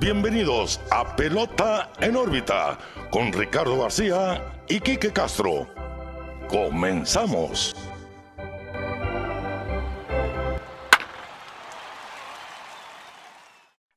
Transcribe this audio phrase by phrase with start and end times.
[0.00, 2.78] bienvenidos a Pelota en órbita
[3.10, 5.68] con Ricardo García y Quique Castro.
[6.48, 7.76] Comenzamos.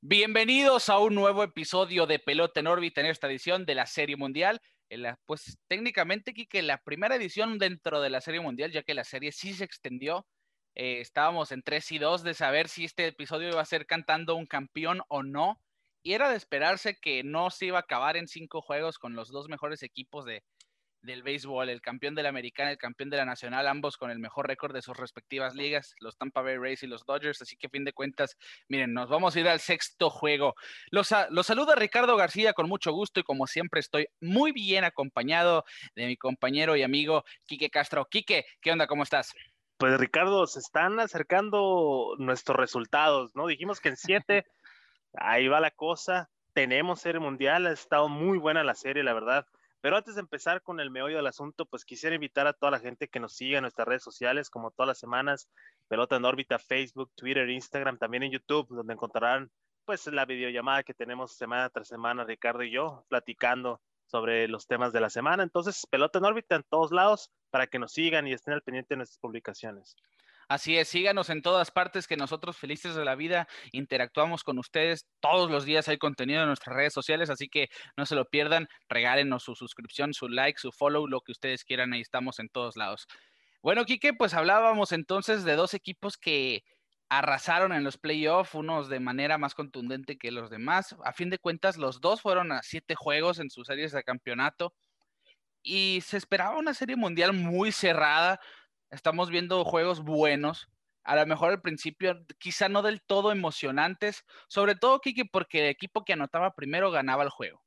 [0.02, 4.17] Bienvenidos a un nuevo episodio de Pelota en órbita en esta edición de la Serie
[4.17, 4.60] Mundial.
[5.26, 9.31] pues técnicamente, Quique, la primera edición dentro de la Serie Mundial, ya que la serie
[9.31, 10.28] sí se extendió.
[10.76, 14.35] Eh, estábamos en 3 y 2 de saber si este episodio iba a ser cantando
[14.35, 15.62] un campeón o no
[16.04, 19.30] y era de esperarse que no se iba a acabar en cinco juegos con los
[19.30, 20.43] dos mejores equipos de,
[21.03, 24.20] del béisbol, el campeón de la americana, el campeón de la nacional, ambos con el
[24.20, 27.67] mejor récord de sus respectivas ligas, los Tampa Bay Rays y los Dodgers, así que
[27.67, 30.55] a fin de cuentas, miren, nos vamos a ir al sexto juego.
[30.91, 35.65] Los, los saluda Ricardo García con mucho gusto y como siempre estoy muy bien acompañado
[35.95, 38.07] de mi compañero y amigo Quique Castro.
[38.09, 38.88] Quique, ¿qué onda?
[38.88, 39.34] ¿Cómo estás?
[39.77, 43.48] Pues Ricardo, se están acercando nuestros resultados, ¿no?
[43.48, 44.45] Dijimos que en siete
[45.13, 46.30] ahí va la cosa.
[46.53, 49.46] Tenemos serie mundial, ha estado muy buena la serie, la verdad.
[49.82, 52.79] Pero antes de empezar con el meollo del asunto, pues quisiera invitar a toda la
[52.79, 55.49] gente que nos siga en nuestras redes sociales, como todas las semanas,
[55.90, 59.52] Pelota en órbita, Facebook, Twitter, Instagram, también en YouTube, donde encontrarán
[59.84, 64.94] pues la videollamada que tenemos semana tras semana, Ricardo y yo, platicando sobre los temas
[64.94, 65.44] de la semana.
[65.44, 68.94] Entonces, Pelota en órbita en todos lados para que nos sigan y estén al pendiente
[68.94, 69.98] de nuestras publicaciones.
[70.48, 75.08] Así es, síganos en todas partes que nosotros felices de la vida interactuamos con ustedes.
[75.20, 78.68] Todos los días hay contenido en nuestras redes sociales, así que no se lo pierdan.
[78.90, 81.94] Regálenos su suscripción, su like, su follow, lo que ustedes quieran.
[81.94, 83.08] Ahí estamos en todos lados.
[83.62, 86.64] Bueno, Quique, pues hablábamos entonces de dos equipos que
[87.10, 90.96] arrasaron en los playoffs, unos de manera más contundente que los demás.
[91.06, 94.74] A fin de cuentas, los dos fueron a siete juegos en sus series de campeonato
[95.62, 98.40] y se esperaba una serie mundial muy cerrada
[98.94, 100.70] estamos viendo juegos buenos,
[101.04, 105.70] a lo mejor al principio quizá no del todo emocionantes, sobre todo Kiki porque el
[105.70, 107.62] equipo que anotaba primero ganaba el juego.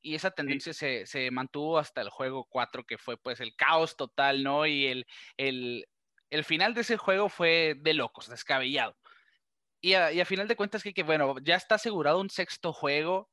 [0.00, 4.42] Y esa tendencia se, mantuvo hasta el juego 4, que fue pues el caos total,
[4.42, 4.64] ¿no?
[4.64, 5.06] Y el,
[5.36, 8.96] el, final de ese juego fue de locos, descabellado.
[9.80, 13.28] Y a, y a final de cuentas, que bueno, ya está asegurado un sexto juego.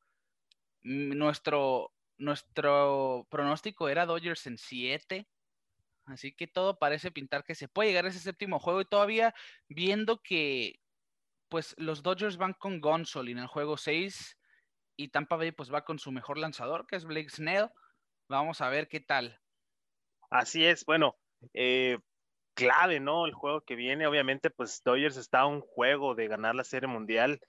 [0.84, 5.28] Nuestro, nuestro pronóstico era Dodgers en 7
[6.06, 9.34] Así que todo parece pintar que se puede llegar a ese séptimo juego y todavía
[9.68, 10.80] viendo que
[11.50, 14.38] pues los Dodgers van con Gonzol en el juego 6
[14.98, 17.70] y Tampa Bay pues va con su mejor lanzador que es Blake Snell.
[18.30, 19.40] Vamos a ver qué tal.
[20.30, 21.18] Así es, bueno,
[21.54, 22.00] eh,
[22.56, 23.26] clave, ¿no?
[23.26, 26.88] El juego que viene, obviamente pues Dodgers está a un juego de ganar la Serie
[26.88, 27.40] Mundial,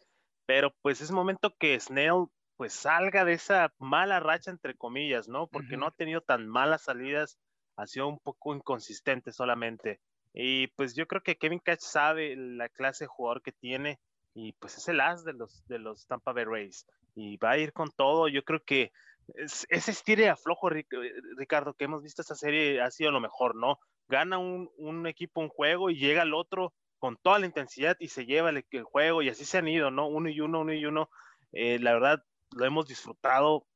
[0.46, 5.46] pero pues es momento que Snell pues salga de esa mala racha entre comillas, ¿no?
[5.46, 7.38] Porque no ha tenido tan malas salidas
[7.76, 10.00] ha sido un poco inconsistente solamente.
[10.32, 13.98] Y pues yo creo que Kevin Cash sabe la clase de jugador que tiene
[14.34, 17.58] y pues es el as de los, de los Tampa Bay Rays y va a
[17.58, 18.28] ir con todo.
[18.28, 18.92] Yo creo que
[19.34, 23.78] ese estire aflojo, Ricardo, que hemos visto esta serie ha sido lo mejor, ¿no?
[24.08, 28.08] Gana un, un equipo un juego y llega el otro con toda la intensidad y
[28.08, 30.06] se lleva el, juego y así se han ido, ¿no?
[30.06, 31.10] Uno y uno, uno y uno.
[31.52, 32.22] Eh, la verdad,
[32.54, 33.66] lo hemos disfrutado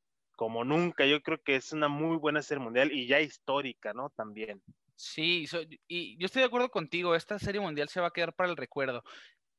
[0.40, 1.04] como nunca.
[1.04, 4.08] Yo creo que es una muy buena serie mundial y ya histórica, ¿no?
[4.08, 4.62] También.
[4.96, 5.46] Sí,
[5.86, 8.56] y yo estoy de acuerdo contigo, esta serie mundial se va a quedar para el
[8.56, 9.04] recuerdo.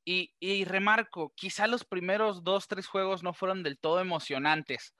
[0.03, 4.95] Y, y, remarco, quizá los primeros dos, tres juegos no fueron del todo emocionantes.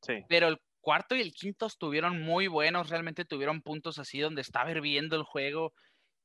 [0.00, 0.24] Sí.
[0.26, 4.70] Pero el cuarto y el quinto estuvieron muy buenos, realmente tuvieron puntos así donde estaba
[4.70, 5.74] hirviendo el juego.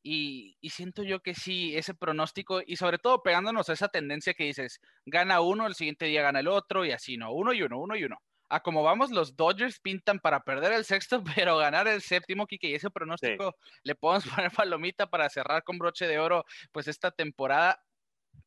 [0.02, 4.34] Y, y, siento yo que sí, ese pronóstico, y sobre todo pegándonos a esa tendencia
[4.34, 7.34] que dices, gana uno, el siguiente día gana el otro, y así, ¿no?
[7.34, 8.18] Uno y uno, uno y uno
[8.52, 12.68] a como vamos, los Dodgers pintan para perder el sexto, pero ganar el séptimo, Kike,
[12.68, 17.12] y ese pronóstico le podemos poner palomita para cerrar con broche de oro, pues esta
[17.12, 17.82] temporada,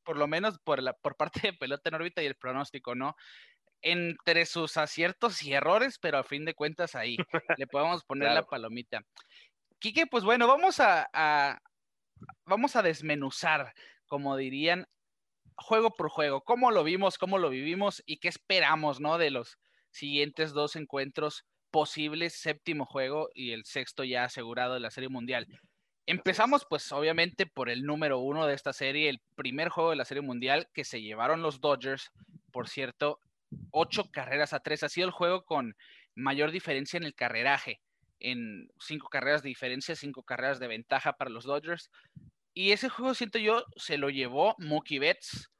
[0.04, 3.16] por lo menos por, la, por parte de pelota en órbita y el pronóstico, ¿no?
[3.80, 7.16] Entre sus aciertos y errores, pero a fin de cuentas ahí
[7.58, 9.00] le podemos poner la palomita.
[9.78, 11.58] Quique, pues bueno, vamos a, a,
[12.44, 13.72] vamos a desmenuzar,
[14.06, 14.86] como dirían,
[15.56, 19.18] juego por juego, cómo lo vimos, cómo lo vivimos y qué esperamos, ¿no?
[19.18, 19.58] De los,
[19.94, 25.46] siguientes dos encuentros posibles, séptimo juego y el sexto ya asegurado de la Serie Mundial.
[26.06, 30.04] Empezamos pues obviamente por el número uno de esta serie, el primer juego de la
[30.04, 32.10] Serie Mundial que se llevaron los Dodgers,
[32.52, 33.20] por cierto,
[33.70, 34.82] ocho carreras a tres.
[34.82, 35.76] Ha sido el juego con
[36.14, 37.80] mayor diferencia en el carreraje,
[38.18, 41.90] en cinco carreras de diferencia, cinco carreras de ventaja para los Dodgers.
[42.52, 45.50] Y ese juego, siento yo, se lo llevó Mookie Betts.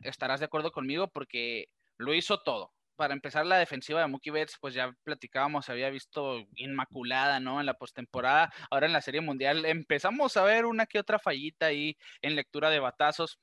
[0.00, 1.66] Estarás de acuerdo conmigo porque
[1.98, 2.72] lo hizo todo
[3.02, 7.58] para empezar, la defensiva de Mookie Betts, pues ya platicábamos, se había visto inmaculada, ¿no?
[7.58, 8.52] En la postemporada.
[8.70, 12.70] Ahora en la Serie Mundial empezamos a ver una que otra fallita ahí en lectura
[12.70, 13.40] de batazos,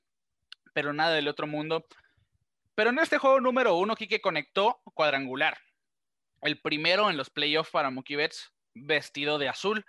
[0.72, 1.84] pero nada del otro mundo.
[2.74, 5.58] Pero en este juego número uno, Kike conectó cuadrangular.
[6.40, 9.84] El primero en los playoffs para Mookie Betts, vestido de azul,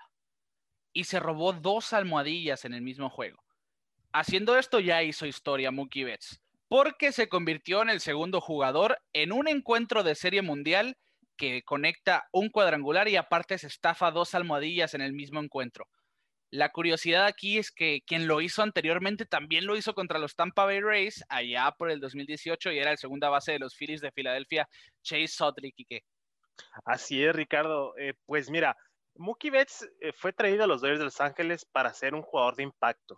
[0.92, 3.42] y se robó dos almohadillas en el mismo juego.
[4.12, 6.42] Haciendo esto ya hizo historia Mookie Betts,
[6.72, 10.96] porque se convirtió en el segundo jugador en un encuentro de serie mundial
[11.36, 15.90] que conecta un cuadrangular y aparte se estafa dos almohadillas en el mismo encuentro.
[16.50, 20.64] La curiosidad aquí es que quien lo hizo anteriormente también lo hizo contra los Tampa
[20.64, 24.14] Bay Rays allá por el 2018 y era el segunda base de los Phillies de
[24.14, 24.66] Filadelfia,
[25.04, 26.04] Chase Sodrick y qué.
[26.86, 27.98] Así es, Ricardo.
[27.98, 28.78] Eh, pues mira,
[29.16, 32.56] Mookie Betts eh, fue traído a los Dodgers de Los Ángeles para ser un jugador
[32.56, 33.18] de impacto.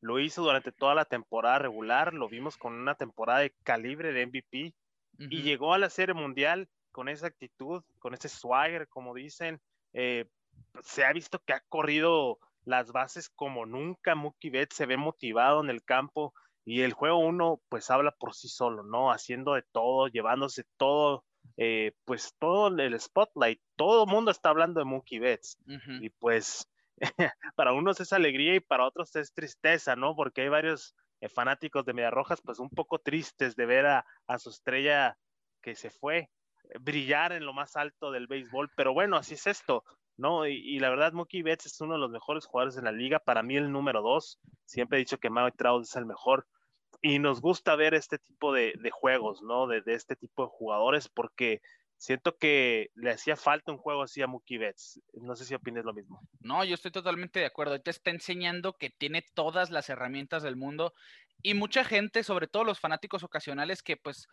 [0.00, 4.26] Lo hizo durante toda la temporada regular, lo vimos con una temporada de calibre de
[4.26, 4.74] MVP
[5.18, 9.60] y llegó a la Serie Mundial con esa actitud, con ese swagger, como dicen.
[9.92, 10.26] Eh,
[10.82, 14.14] se ha visto que ha corrido las bases como nunca.
[14.14, 16.34] Mookie Betts se ve motivado en el campo
[16.64, 19.10] y el juego uno pues habla por sí solo, ¿no?
[19.10, 21.24] Haciendo de todo, llevándose todo
[21.60, 25.58] eh, pues todo el spotlight, todo el mundo está hablando de Mookie Betts.
[26.00, 26.68] Y pues
[27.56, 30.14] para unos es alegría y para otros es tristeza, ¿no?
[30.14, 34.04] Porque hay varios eh, fanáticos de Medias Rojas, pues un poco tristes de ver a,
[34.38, 35.16] su estrella
[35.62, 36.28] que se fue eh,
[36.80, 38.70] brillar en lo más alto del béisbol.
[38.76, 39.84] Pero bueno, así es esto,
[40.16, 40.46] ¿no?
[40.46, 43.18] Y, la verdad, Mookie Betts es uno de los mejores jugadores en la liga.
[43.18, 44.38] Para mí, el número dos.
[44.64, 46.46] Siempre he dicho que Mike Trout es el mejor
[47.00, 49.66] y nos gusta ver este tipo de, juegos, ¿no?
[49.66, 51.60] De, este tipo de jugadores, porque
[51.98, 55.00] siento que le hacía falta un juego así a Mookie Betts.
[55.12, 56.20] No sé si opinas lo mismo.
[56.40, 57.80] No, yo estoy totalmente de acuerdo.
[57.80, 60.94] Te está enseñando que tiene todas las herramientas del mundo
[61.42, 64.28] y mucha gente, sobre todo los fanáticos ocasionales, que pues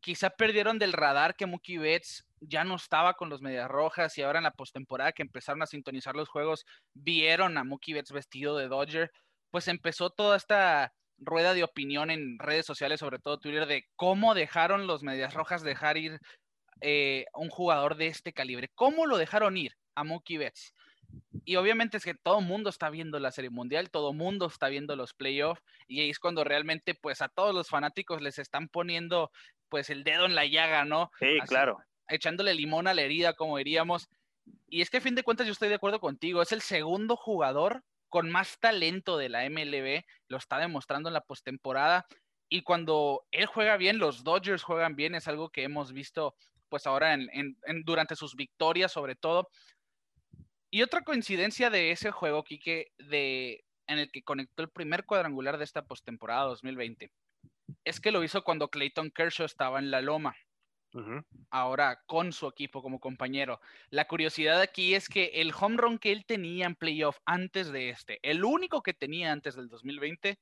[0.00, 4.22] quizá perdieron del radar que Mookie Betts ya no estaba con los Medias Rojas y
[4.22, 6.64] ahora en la postemporada que empezaron a sintonizar los juegos,
[6.94, 9.10] vieron a Mookie Betts vestido de Dodger,
[9.50, 14.34] pues empezó toda esta rueda de opinión en redes sociales, sobre todo Twitter, de cómo
[14.34, 16.18] dejaron los Medias Rojas dejar ir
[16.80, 18.70] eh, un jugador de este calibre.
[18.74, 20.74] ¿Cómo lo dejaron ir a Mookie Betts?
[21.44, 24.46] Y obviamente es que todo el mundo está viendo la Serie Mundial, todo el mundo
[24.46, 28.38] está viendo los playoffs y ahí es cuando realmente pues a todos los fanáticos les
[28.38, 29.30] están poniendo
[29.68, 31.10] pues el dedo en la llaga, ¿no?
[31.18, 31.78] Sí, claro.
[32.08, 34.08] Echándole limón a la herida, como diríamos.
[34.68, 37.16] Y es que a fin de cuentas yo estoy de acuerdo contigo, es el segundo
[37.16, 42.06] jugador con más talento de la MLB, lo está demostrando en la postemporada.
[42.48, 46.34] Y cuando él juega bien, los Dodgers juegan bien, es algo que hemos visto
[46.70, 49.50] pues ahora en, durante sus victorias sobre todo.
[50.70, 55.58] Y otra coincidencia de ese juego, Quique, de, en el que conectó el primer cuadrangular
[55.58, 57.10] de esta postemporada 2020,
[57.84, 60.36] es que lo hizo cuando Clayton Kershaw estaba en la loma
[61.50, 63.60] ahora con su equipo como compañero.
[63.90, 67.90] La curiosidad aquí es que el home run que él tenía en playoff antes de
[67.90, 70.38] este, el único que tenía antes del 2020,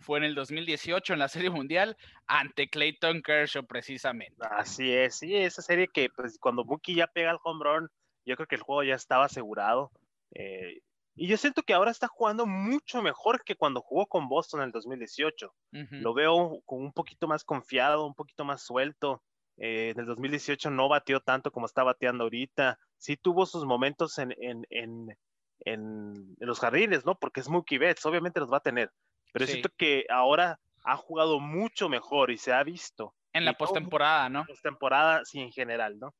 [0.00, 4.36] fue en el 2018 en la Serie Mundial ante Clayton Kershaw precisamente.
[4.50, 7.88] Así es, sí, esa serie que pues cuando Mookie ya pega el home run,
[8.24, 9.92] yo creo que el juego ya estaba asegurado.
[10.34, 10.80] Eh,
[11.16, 14.66] y yo siento que ahora está jugando mucho mejor que cuando jugó con Boston en
[14.66, 15.52] el 2018.
[15.90, 19.22] Lo veo con un poquito más confiado, un poquito más suelto.
[19.58, 22.78] Eh, en el 2018 no batió tanto como está bateando ahorita.
[22.96, 25.16] Sí tuvo sus momentos en, en, en,
[25.66, 27.18] en los jardines, ¿no?
[27.18, 28.90] Porque es Mookie Betts, obviamente los va a tener.
[29.32, 33.14] Pero siento que ahora ha jugado mucho mejor y se ha visto.
[33.32, 34.44] En la postemporada, ¿no?
[34.44, 36.14] Postemporada, sí, en general, ¿no?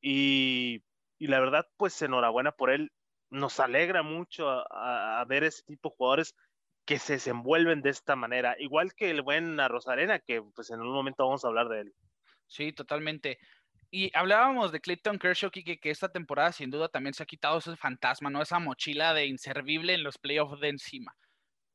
[0.00, 0.82] Y,
[1.18, 2.92] y, la verdad, pues enhorabuena por él.
[3.30, 6.34] Nos alegra mucho a, ver ese tipo de jugadores
[6.84, 8.54] que se desenvuelven de esta manera.
[8.58, 11.94] Igual que el buen Rosarena, que pues en un momento vamos a hablar de él.
[12.46, 13.38] Sí, totalmente.
[13.90, 17.58] Y hablábamos de Clayton Kershaw, que, que esta temporada sin duda también se ha quitado
[17.58, 18.42] ese fantasma, ¿no?
[18.42, 21.14] Esa mochila de inservible en los playoffs de encima.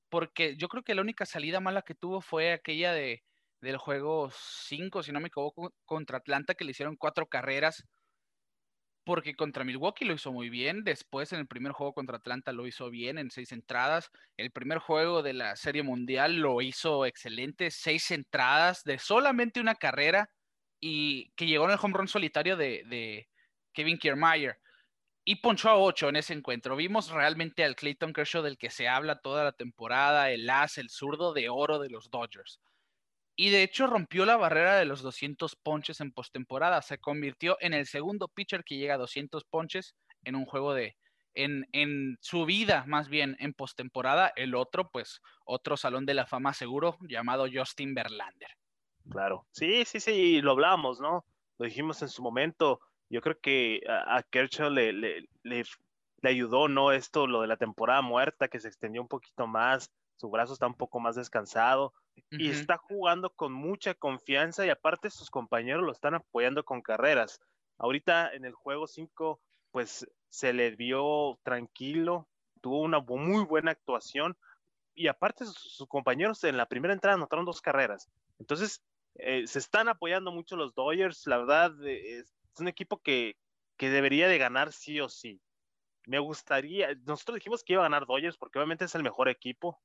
[0.09, 3.23] Porque yo creo que la única salida mala que tuvo fue aquella de,
[3.61, 7.83] del juego 5, si no me equivoco, contra Atlanta, que le hicieron cuatro carreras.
[9.03, 10.83] Porque contra Milwaukee lo hizo muy bien.
[10.83, 14.11] Después, en el primer juego contra Atlanta, lo hizo bien en seis entradas.
[14.35, 17.71] El primer juego de la Serie Mundial lo hizo excelente.
[17.71, 20.29] Seis entradas de solamente una carrera
[20.79, 23.27] y que llegó en el home run solitario de,
[23.73, 24.59] Kevin Kiermaier
[25.29, 26.77] y ponchó a 8 en ese encuentro.
[26.77, 30.89] Vimos realmente al Clayton Kershaw del que se habla toda la temporada, el as, el
[30.89, 32.61] zurdo de oro de los Dodgers.
[33.35, 36.81] Y de hecho rompió la barrera de los 200 ponches en postemporada.
[36.81, 40.95] Se convirtió en el segundo pitcher que llega a 200 ponches en un juego de,
[41.33, 44.31] en, en, su vida, más bien en postemporada.
[44.37, 48.51] El otro, pues, otro salón de la fama seguro llamado Justin Verlander.
[49.09, 51.25] Claro, sí, sí, sí, lo hablamos, ¿no?
[51.57, 52.79] Lo dijimos en su momento.
[53.09, 55.63] Yo creo que a, Kershaw le, le, le,
[56.23, 56.91] ayudó, ¿no?
[56.91, 60.67] Esto, lo de la temporada muerta, que se extendió un poquito más, su brazo está
[60.67, 61.93] un poco más descansado.
[62.31, 67.39] y está jugando con mucha confianza y aparte sus compañeros lo están apoyando con carreras.
[67.77, 69.39] Ahorita en el juego 5,
[69.71, 72.27] pues se le vio tranquilo,
[72.61, 74.35] tuvo una muy buena actuación
[74.95, 78.09] y aparte sus, compañeros en la primera entrada anotaron dos carreras.
[78.39, 78.81] Entonces,
[79.15, 82.23] eh, se están apoyando mucho los Dodgers, la verdad, eh,
[82.57, 83.37] es un equipo que,
[83.77, 85.39] que debería de ganar sí o sí.
[86.07, 89.79] Me gustaría, nosotros dijimos que iba a ganar Dodgers porque obviamente es el mejor equipo,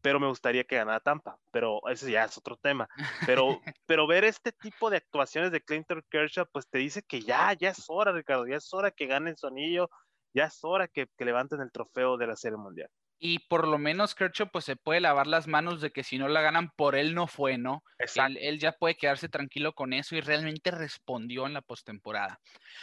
[0.00, 2.88] pero me gustaría que ganara Tampa, pero ese ya es otro tema.
[3.26, 3.46] Pero,
[3.86, 7.70] pero ver este tipo de actuaciones de Clinton Kershaw, pues te dice que ya, ya
[7.70, 9.88] es hora, Ricardo, ya es hora que ganen su anillo,
[10.34, 12.90] ya es hora que, que levanten el trofeo de la Serie Mundial.
[13.18, 16.28] Y por lo menos Kershaw pues se puede lavar las manos de que si no
[16.28, 17.82] la ganan por él no fue, ¿no?
[17.98, 22.38] Él, él, ya puede quedarse tranquilo con eso y realmente respondió en la postemporada.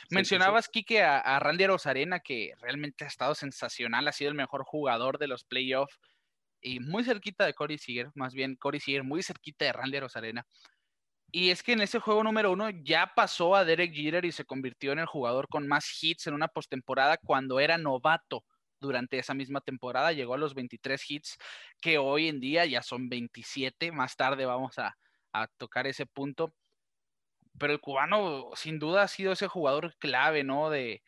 [0.09, 4.63] Mencionabas, Kike, a, a, Randy Rosarena, que realmente ha estado sensacional, ha sido el mejor
[4.63, 5.99] jugador de los playoffs
[6.63, 10.47] y muy cerquita de Corey Seager, más bien Corey Seager muy cerquita de Randy Rosarena.
[11.31, 14.45] Y es que en ese juego número uno ya pasó a Derek Jeter y se
[14.45, 18.43] convirtió en el jugador con más hits en una postemporada cuando era novato
[18.83, 20.11] durante esa misma temporada.
[20.11, 21.37] Llegó a los 23 hits,
[21.81, 23.91] que hoy en día ya son 27.
[23.91, 24.95] Más tarde vamos a,
[25.33, 26.53] a tocar ese punto.
[27.59, 30.69] Pero el cubano sin duda ha sido ese jugador clave, ¿no?
[30.69, 31.01] De,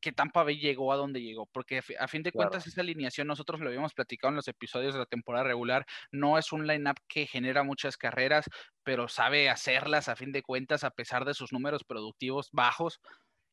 [0.00, 3.60] que Tampa Bay llegó a donde llegó, porque a fin de cuentas esa alineación nosotros
[3.60, 7.26] lo habíamos platicado en los episodios de la temporada regular, no es un lineup que
[7.26, 8.46] genera muchas carreras,
[8.82, 13.00] pero sabe hacerlas a fin de cuentas a pesar de sus números productivos bajos.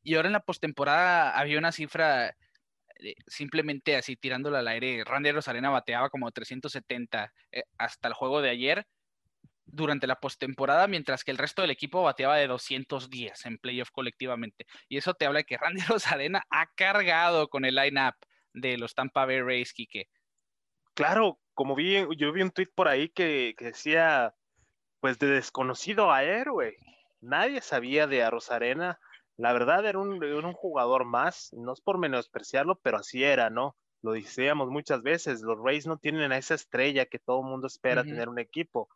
[0.02, 2.34] Y ahora en la postemporada había una cifra
[3.26, 8.50] simplemente así tirándola al aire, Randy Rosarena bateaba como 370 eh, hasta el juego de
[8.50, 8.86] ayer
[9.70, 14.66] durante la postemporada, mientras que el resto del equipo bateaba de 210 en playoff colectivamente.
[14.88, 18.14] Y eso te habla de que Randy Rosarena ha cargado con el line-up
[18.54, 20.08] de los Tampa Bay Rays, Kike.
[20.94, 24.34] Claro, como vi, yo vi un tweet por ahí que, decía,
[25.00, 26.76] pues de desconocido a héroe.
[27.20, 28.98] Nadie sabía de Rosarena.
[29.38, 33.76] La verdad era un, un jugador más, no es por menospreciarlo, pero así era, ¿no?
[34.02, 37.66] Lo decíamos muchas veces, los Rays no tienen a esa estrella que todo el mundo
[37.66, 38.88] espera tener un equipo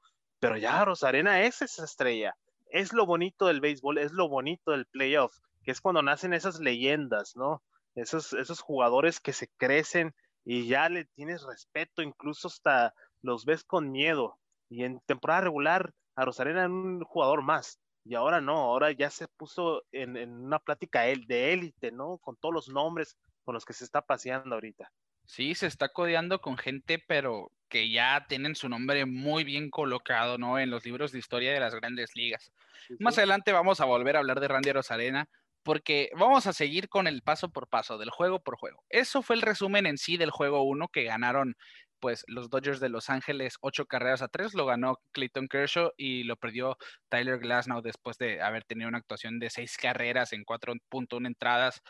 [0.42, 2.36] pero ya Rosarena es esa estrella.
[2.66, 6.58] Es lo bonito del béisbol, es lo bonito del playoff, que es cuando nacen esas
[6.58, 7.62] leyendas, ¿no?
[7.94, 13.62] Esos, esos jugadores que se crecen y ya le tienes respeto, incluso hasta los ves
[13.62, 14.36] con miedo.
[14.68, 17.78] Y en temporada regular, a Rosarena era un jugador más.
[18.04, 22.18] Y ahora no, ahora ya se puso en, en una plática de élite, ¿no?
[22.18, 24.90] Con todos los nombres con los que se está paseando ahorita.
[25.24, 30.36] Sí, se está codeando con gente, pero que ya tienen su nombre muy bien colocado,
[30.36, 30.58] ¿no?
[30.58, 32.52] En los libros de historia de las grandes ligas.
[32.98, 35.28] Más adelante vamos a volver a hablar de Randy Rosarena,
[35.62, 38.84] porque vamos a seguir con el paso por paso, del juego por juego.
[38.88, 41.56] Eso fue el resumen en sí del juego 1 que ganaron
[42.02, 46.24] pues los Dodgers de Los Ángeles ocho carreras a tres, lo ganó Clayton Kershaw y
[46.24, 46.76] lo perdió
[47.08, 51.80] Tyler Glasnow después de haber tenido una actuación de seis carreras en 4.1 entradas,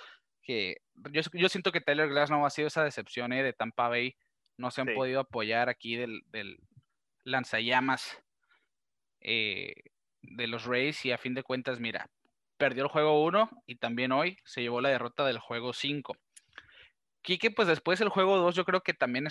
[0.42, 0.76] que
[1.12, 3.42] yo, yo, siento que Tyler Glasnow ha sido esa decepción ¿eh?
[3.42, 4.14] de Tampa Bay
[4.58, 6.22] no se han podido apoyar aquí del,
[7.24, 8.22] lanzallamas
[9.22, 9.72] eh,
[10.20, 12.10] de los Rays y a fin de cuentas, mira,
[12.58, 16.14] perdió el juego 1 y también hoy se llevó la derrota del juego 5.
[17.22, 19.28] Quique, pues después el juego 2 yo creo que también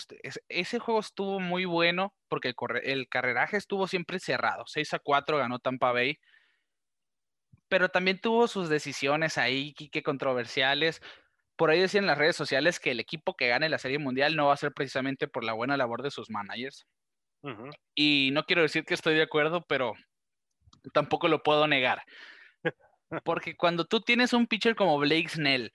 [0.49, 4.63] ese juego estuvo muy bueno porque el, el carreraje estuvo siempre cerrado.
[4.65, 6.19] 6 a 4 ganó Tampa Bay.
[7.67, 11.01] Pero también tuvo sus decisiones ahí, Quique, controversiales
[11.61, 14.35] por ahí decían en las redes sociales que el equipo que gane la Serie Mundial
[14.35, 16.87] no va a ser precisamente por la buena labor de sus managers.
[17.93, 19.93] Y no quiero decir que estoy de acuerdo, pero
[20.91, 22.01] tampoco lo puedo negar.
[23.23, 25.71] Porque cuando tú tienes un pitcher como Blake Snell,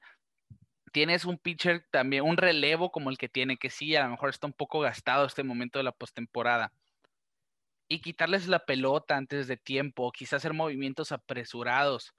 [0.93, 4.31] tienes un pitcher también, un relevo como el que tiene, que sí, a lo mejor
[4.31, 6.73] está un poco gastado este momento de la postemporada.
[7.88, 12.14] Y quitarles la pelota antes de tiempo, quizás hacer movimientos apresurados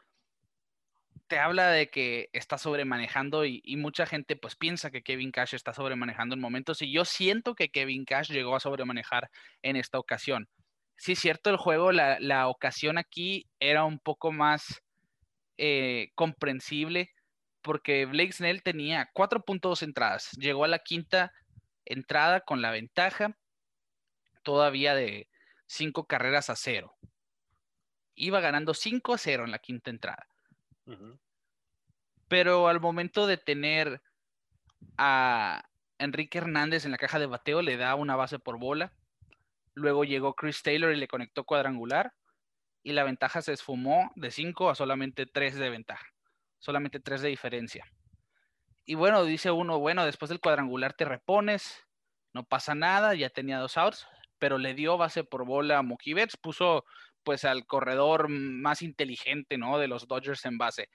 [1.27, 5.55] te habla de que está sobremanejando y, y, mucha gente pues piensa que Kevin Cash
[5.55, 9.29] está sobremanejando en momentos y yo siento que Kevin Cash llegó a sobremanejar
[9.62, 10.47] en esta ocasión.
[10.95, 14.81] Sí, es cierto, el juego, la, ocasión aquí era un poco más
[15.57, 17.12] eh, comprensible
[17.61, 21.33] porque Blake Snell tenía 4.2 entradas, llegó a la quinta
[21.85, 23.37] entrada con la ventaja
[24.43, 25.29] todavía de
[25.67, 26.95] 5 carreras a cero.
[28.15, 30.27] Iba ganando 5 a 0 en la quinta entrada
[32.27, 34.01] pero al momento de tener
[34.97, 35.63] a
[35.97, 38.93] Enrique Hernández en la caja de bateo, le da una base por bola.
[39.73, 42.13] Luego llegó Chris Taylor y le conectó cuadrangular.
[42.83, 46.05] Y la ventaja se esfumó de 5 a solamente 3 de ventaja.
[46.59, 47.85] Solamente 3 de diferencia.
[48.85, 51.85] Y bueno, dice uno, bueno, después del cuadrangular te repones,
[52.33, 54.07] no pasa nada, ya tenía dos outs.
[54.39, 56.85] pero le dio base por bola a Mookie Betts, puso
[57.23, 59.79] pues al corredor más inteligente, ¿no?
[59.79, 60.89] De los Dodgers en base.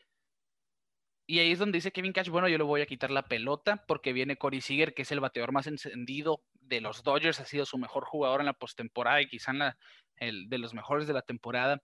[1.26, 3.85] Y ahí es donde dice Kevin Cash, bueno, yo le voy a quitar la pelota
[3.87, 7.64] porque viene Corey Seager, que es el bateador más encendido de los Dodgers, ha sido
[7.64, 9.52] su mejor jugador en la postemporada y quizá
[10.16, 11.83] el, de los mejores de la temporada.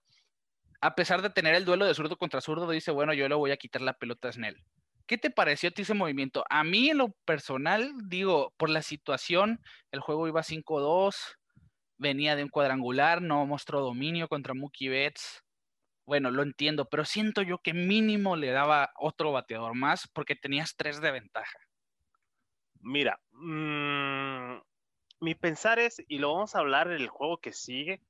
[0.81, 3.51] A pesar de tener el duelo de zurdo contra zurdo, dice, bueno, yo le voy
[3.51, 4.63] a quitar la pelota a Snell.
[5.05, 6.45] ¿Qué te pareció a ti ese movimiento?
[6.49, 9.59] A mí en lo personal, digo, por la situación,
[9.91, 11.37] el juego iba 5-2,
[11.97, 15.43] venía de un cuadrangular, no mostró dominio contra Mookie Betts
[16.09, 20.75] bueno, lo entiendo, pero siento yo que mínimo le daba otro bateador más porque tenías
[20.75, 21.59] tres de ventaja.
[22.81, 24.57] Mira, mm,
[25.19, 28.01] mi pensar es, y lo vamos a hablar en el juego que sigue,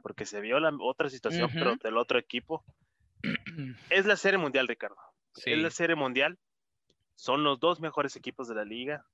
[0.00, 2.64] porque se vio la otra situación, pero del otro equipo,
[3.90, 4.96] es la Serie Mundial, Ricardo.
[5.44, 6.38] Es la Serie Mundial.
[7.14, 9.04] Son los dos mejores equipos de la liga.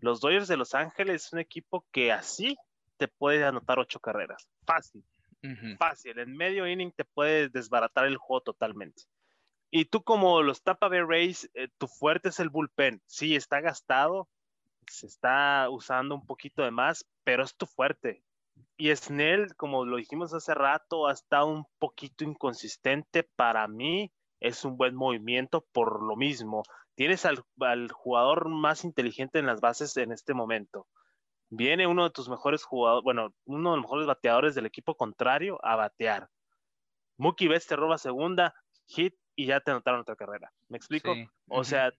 [0.00, 2.56] Los Dodgers de Los Ángeles es un equipo que así
[2.96, 4.48] te puede anotar ocho carreras.
[4.66, 5.04] Fácil.
[5.78, 9.02] Fácil, en medio inning te puedes desbaratar el juego totalmente.
[9.70, 13.02] Y tú como los Tampa Bay Rays, eh, tu fuerte es el bullpen.
[13.06, 14.28] Sí, está gastado,
[14.86, 18.22] se está usando un poquito de más, pero es tu fuerte.
[18.76, 23.22] Y Snell, como lo dijimos hace rato, ha estado un poquito inconsistente.
[23.22, 26.62] Para mí es un buen movimiento por lo mismo.
[26.94, 30.86] Tienes al, al jugador más inteligente en las bases en este momento
[31.56, 35.58] viene uno de tus mejores jugadores, bueno, uno de los mejores bateadores del equipo contrario
[35.62, 36.28] a batear.
[37.16, 38.54] Mookie Betts te roba segunda,
[38.86, 40.52] hit y ya te anotaron otra carrera.
[40.68, 41.14] ¿Me explico?
[41.48, 41.92] O sea,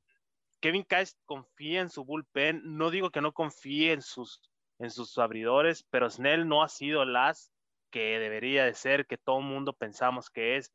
[0.60, 2.62] Kevin Cash confía en su bullpen.
[2.64, 4.42] No digo que no confíe en sus,
[4.80, 7.52] en sus abridores, pero Snell no ha sido el as
[7.92, 10.74] que debería de ser, que todo el mundo pensamos que es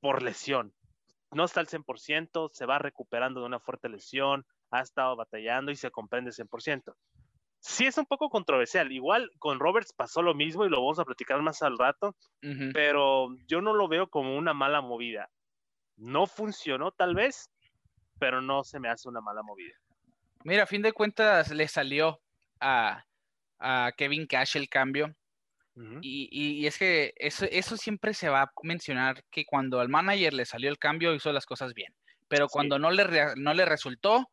[0.00, 0.72] por lesión.
[1.32, 5.76] No está al 100%, se va recuperando de una fuerte lesión, ha estado batallando y
[5.76, 6.94] se comprende 100%
[7.60, 8.90] sí es un poco controversial.
[8.92, 12.16] Igual con Roberts pasó lo mismo y lo vamos a platicar más al rato,
[12.72, 15.28] pero yo no lo veo como una mala movida.
[15.96, 17.50] No funcionó tal vez,
[18.18, 19.74] pero no se me hace una mala movida.
[20.44, 22.20] Mira, a fin de cuentas le salió
[22.60, 23.04] a,
[23.96, 25.14] Kevin Cash el cambio.
[26.02, 30.44] y, es que eso, eso, siempre se va a mencionar que cuando al manager le
[30.44, 31.94] salió el cambio hizo las cosas bien,
[32.28, 34.28] pero cuando no, le, no le resultó,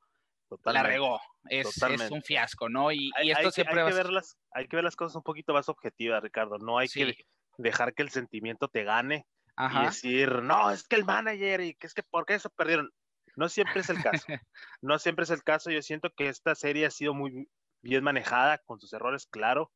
[0.66, 1.20] la regó.
[1.48, 2.92] Es, un fiasco, ¿no?
[2.92, 5.70] Y, esto siempre hay, que ver las, hay que ver las cosas un poquito más
[5.70, 6.58] objetivas, Ricardo.
[6.58, 7.16] No hay que
[7.58, 11.88] dejar que el sentimiento te gane y decir, no, es que el manager y que
[11.88, 12.92] es que por qué eso perdieron.
[13.36, 14.26] No siempre es el caso.
[14.82, 15.70] no siempre es el caso.
[15.70, 17.48] Yo siento que esta serie ha sido muy
[17.86, 19.72] bien manejada, con sus errores, claro,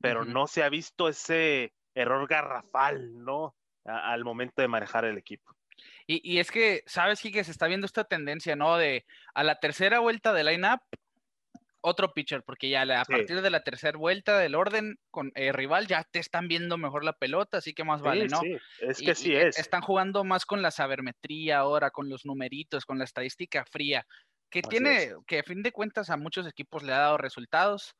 [0.00, 3.54] pero no se ha visto ese error garrafal, ¿no?
[3.84, 5.56] al momento de manejar el equipo.
[6.06, 8.76] Y, es que, ¿sabes, que Se está viendo esta tendencia, ¿no?
[8.76, 10.80] De a la tercera vuelta del line-up,
[11.80, 15.86] otro pitcher, porque ya a partir de la tercera vuelta del orden con eh, rival
[15.88, 18.40] ya te están viendo mejor la pelota, así que más vale, ¿no?
[18.40, 19.58] Sí, es que sí es.
[19.58, 24.06] Están jugando más con la sabermetría ahora, con los numeritos, con la estadística fría,
[24.52, 27.96] que tiene, que a fin de cuentas a muchos equipos le ha dado resultados.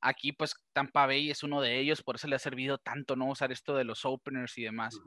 [0.00, 3.26] Aquí, pues, Tampa Bay es uno de ellos, por eso le ha servido tanto no
[3.26, 5.00] usar esto de los openers y demás.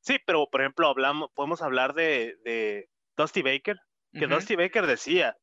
[0.00, 3.76] Sí, pero por ejemplo, hablamos, podemos hablar de, Dusty Baker,
[4.12, 5.36] que Dusty Baker decía,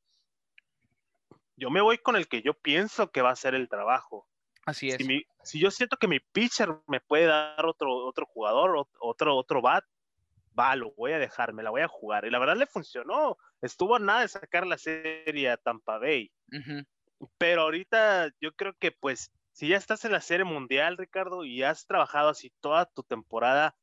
[1.58, 4.26] yo me voy con el que yo pienso que va a hacer el trabajo.
[4.66, 4.98] Así es.
[5.44, 9.84] Si, yo siento que mi pitcher me puede dar otro, otro jugador, otro, otro bat,
[10.58, 12.26] va, lo voy a dejar, me la voy a jugar.
[12.26, 13.38] Y la verdad le funcionó.
[13.62, 16.32] Estuvo a nada de sacar la serie a Tampa Bay.
[17.38, 21.64] Pero ahorita yo creo que pues si ya estás en la serie mundial, Ricardo, y
[21.64, 23.76] has trabajado así toda tu temporada,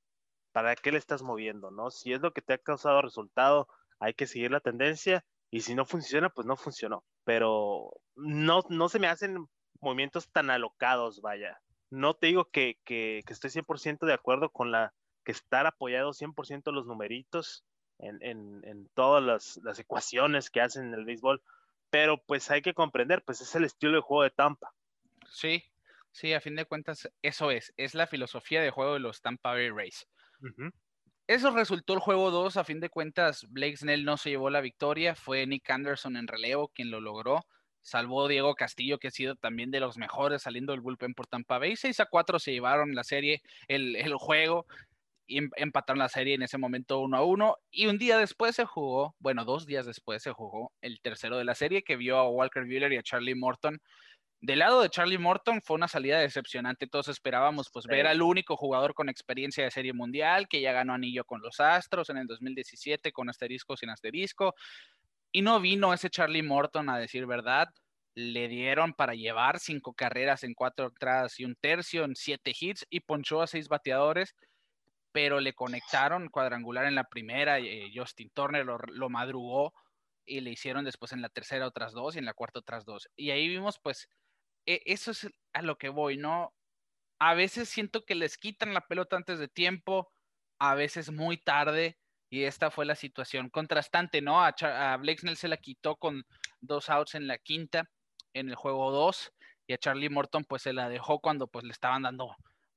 [0.53, 1.91] ¿para qué le estás moviendo, no?
[1.91, 3.67] Si es lo que te ha causado resultado,
[3.99, 7.05] hay que seguir la tendencia y si no funciona, pues no funcionó.
[7.25, 9.49] Pero no, no se me hacen
[9.81, 11.61] movimientos tan alocados, vaya.
[11.91, 16.13] No te digo que, que, que estoy 100% de acuerdo con la que estar apoyado
[16.13, 17.65] 100% los numeritos
[18.05, 21.43] en, en, en todas las, las, ecuaciones que hacen en el béisbol,
[21.91, 24.73] pero pues hay que comprender, pues es el estilo de juego de Tampa.
[25.29, 25.63] Sí,
[26.13, 29.53] sí, a fin de cuentas eso es, es la filosofía de juego de los Tampa
[29.53, 30.07] Bay Rays.
[31.27, 32.57] Eso resultó el juego 2.
[32.59, 35.15] A fin de cuentas, Blake Snell no se llevó la victoria.
[35.15, 37.47] Fue Nick Anderson en relevo quien lo logró.
[37.81, 41.59] Salvó Diego Castillo, que ha sido también de los mejores saliendo del bullpen por Tampa
[41.59, 41.77] Bay.
[41.77, 44.67] 6 a 4 se llevaron la serie, el, juego.
[45.27, 47.57] Y em, empataron la serie en ese momento 1 a 1.
[47.71, 51.45] Y un día después se jugó, bueno, dos días después se jugó el tercero de
[51.45, 53.81] la serie que vio a Walker Buehler y a Charlie Morton
[54.45, 56.87] del lado de Charlie Morton fue una salida decepcionante.
[56.87, 60.93] Todos esperábamos pues ver al único jugador con experiencia de serie mundial que ya ganó
[60.93, 64.55] anillo con los Astros en el 2017 con asterisco sin asterisco.
[65.33, 67.69] Y no vino ese Charlie Morton a decir verdad.
[68.17, 72.87] le dieron para llevar cinco carreras en cuatro entradas y un tercio, en siete hits
[72.91, 74.37] y ponchó a seis bateadores,
[75.15, 79.73] pero le conectaron cuadrangular en la primera, eh, Justin Turner lo, madrugó
[80.27, 83.09] y le hicieron después en la tercera otras dos y en la cuarta otras dos.
[83.15, 84.09] Y ahí vimos, pues,
[84.67, 86.53] e, eso es a lo que voy, ¿no?
[87.21, 90.11] A veces siento que les quitan la pelota antes de tiempo,
[90.59, 91.97] a veces muy tarde,
[92.29, 94.43] y esta fue la situación contrastante, ¿no?
[94.43, 96.25] A, a Blake Snell se la quitó con
[96.61, 97.89] dos outs en la quinta
[98.33, 99.33] en el juego 2
[99.69, 102.35] y a Charlie Morton pues se la dejó cuando pues le estaban dando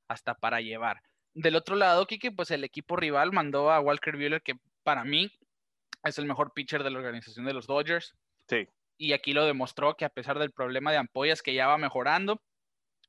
[0.08, 1.02] hasta para llevar.
[1.38, 5.32] Del otro lado, Kike, pues el equipo rival mandó a Walker Buehler, que para mí
[6.04, 8.15] es el mejor pitcher de la organización de los Dodgers.
[8.50, 8.67] Sí.
[8.97, 12.41] Y aquí lo demostró que a pesar del problema de ampollas que ya va mejorando,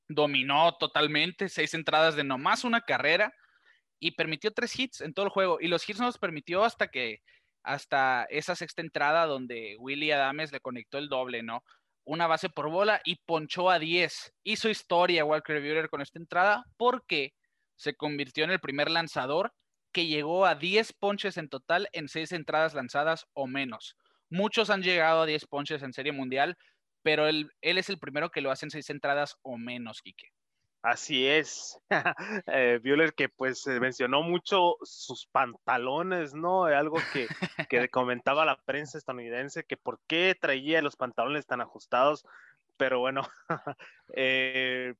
[0.08, 3.32] dominó totalmente, seis entradas de nomás una carrera
[3.98, 5.56] y permitió tres hits en todo el juego.
[5.58, 7.22] Y los hits no los permitió hasta que,
[7.62, 11.64] hasta esa sexta entrada donde Willie Adames le conectó el doble, ¿no?
[12.04, 14.34] una base por bola y ponchó a 10.
[14.44, 17.34] Hizo historia Walker Buehler con esta entrada porque
[17.78, 19.54] se convirtió en el primer lanzador
[19.92, 23.96] que llegó a 10 ponches en total en 6 entradas lanzadas o menos.
[24.28, 26.58] Muchos han llegado a 10 ponches en Serie Mundial,
[27.02, 30.28] pero él, él es el primero que lo hace en 6 entradas o menos, Quique.
[30.82, 31.78] Así es.
[32.46, 32.80] eh,
[33.16, 36.64] que pues mencionó mucho sus pantalones, ¿no?
[36.64, 37.26] Algo que,
[37.68, 42.24] que comentaba la prensa estadounidense, que por qué traía los pantalones tan ajustados.
[42.76, 43.22] Pero bueno,
[44.14, 44.94] eh,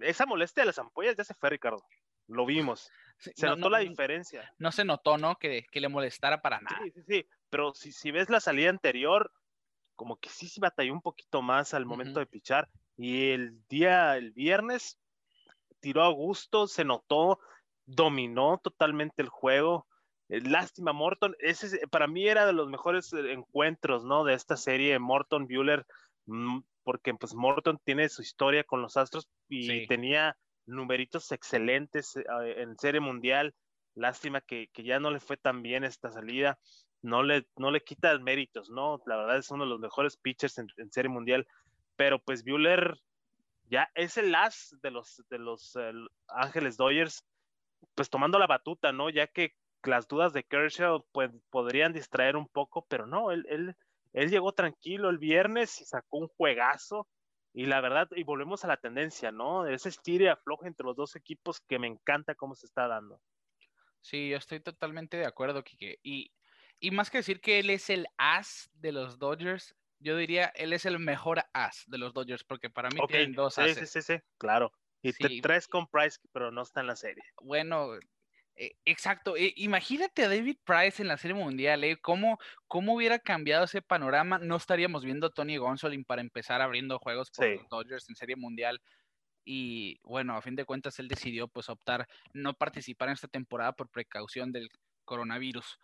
[0.00, 1.82] esa molestia de las ampollas ya se fue, Ricardo.
[2.26, 2.90] Lo vimos.
[3.18, 4.52] se notó la diferencia.
[4.58, 5.36] No se notó, ¿no?
[5.36, 6.78] Que, que, le molestara para nada.
[6.84, 7.28] Sí, sí, sí.
[7.50, 9.32] Pero si, si ves la salida anterior,
[9.96, 12.68] como que sí se batalló un poquito más al momento de pichar.
[12.96, 14.98] Y el día, el viernes,
[15.80, 17.40] tiró a gusto, se notó,
[17.86, 19.86] dominó totalmente el juego.
[20.28, 24.24] Eh, lástima, Morton, ese para mí era de los mejores eh, encuentros, ¿no?
[24.24, 25.86] De esta serie, Morton Bueller,
[26.26, 32.24] mm, porque pues Morton tiene su historia con los Astros y tenía numeritos excelentes eh,
[32.56, 33.54] en serie mundial.
[33.94, 36.58] Lástima que, ya no le fue tan bien esta salida.
[37.02, 39.02] No le, no le quita méritos, ¿no?
[39.04, 41.46] La verdad es uno de los mejores pitchers en, en serie mundial
[41.98, 42.96] pero pues Bueller
[43.64, 45.76] ya es el as de los, de los
[46.28, 47.24] Ángeles Dodgers,
[47.94, 49.10] pues tomando la batuta, ¿no?
[49.10, 53.76] Ya que las dudas de Kershaw pues, podrían distraer un poco, pero no, él, él,
[54.18, 57.08] él llegó tranquilo el viernes y sacó un juegazo.
[57.54, 59.66] Y la verdad, y volvemos a la tendencia, ¿no?
[59.66, 63.20] Ese estire y afloje entre los dos equipos que me encanta cómo se está dando.
[64.00, 65.98] Sí, yo estoy totalmente de acuerdo, Kike.
[66.02, 66.32] Y,
[66.80, 70.72] y más que decir que él es el as de los Dodgers, yo diría, él
[70.72, 74.02] es el mejor as de los Dodgers, porque para mí tienen dos sí, Sí, sí,
[74.02, 74.72] sí, claro.
[75.00, 77.22] Y tres con Price, pero no está en la serie.
[77.40, 77.92] Bueno,
[78.58, 79.36] e, exacto.
[79.36, 81.96] E, imagínate a David Price en la serie mundial, ¿eh?
[82.00, 84.38] ¿Cómo, ¿Cómo, hubiera cambiado ese panorama?
[84.38, 88.36] No estaríamos viendo a Tony Gonsolin para empezar abriendo juegos por los Dodgers en serie
[88.36, 88.80] mundial.
[89.44, 93.72] Y bueno, a fin de cuentas él decidió pues optar no participar en esta temporada
[93.72, 94.68] por precaución del
[95.04, 95.78] coronavirus.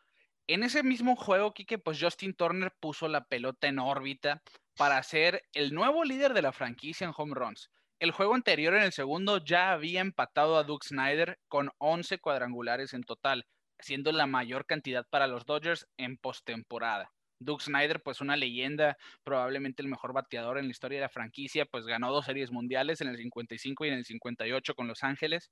[0.47, 4.43] En ese mismo juego, Kike, pues Justin Turner puso la pelota en órbita
[4.77, 7.71] para ser el nuevo líder de la franquicia en home runs.
[8.01, 12.93] El juego anterior, en el segundo, ya había empatado a Doug Snyder con 11 cuadrangulares
[12.93, 13.47] en total,
[13.79, 17.13] siendo la mayor cantidad para los Dodgers en postemporada.
[17.39, 21.67] Doug Snyder, pues una leyenda, probablemente el mejor bateador en la historia de la franquicia,
[21.67, 25.51] pues ganó dos series mundiales en el 55 y en el 58 con Los Ángeles.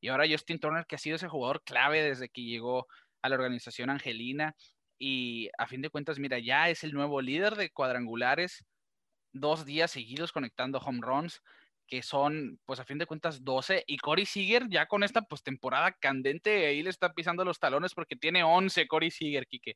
[0.00, 2.86] Y ahora Justin Turner, que ha sido ese jugador clave desde que llegó
[3.22, 4.54] a la organización Angelina
[4.98, 8.64] y a fin de cuentas, mira, ya es el nuevo líder de cuadrangulares,
[9.32, 11.42] dos días seguidos conectando home runs,
[11.90, 13.82] que son, pues a fin de cuentas, 12.
[13.86, 17.94] Y Corey Seager ya con esta pues temporada candente, ahí le está pisando los talones
[17.94, 19.74] porque tiene 11 Corey Seager, Quique.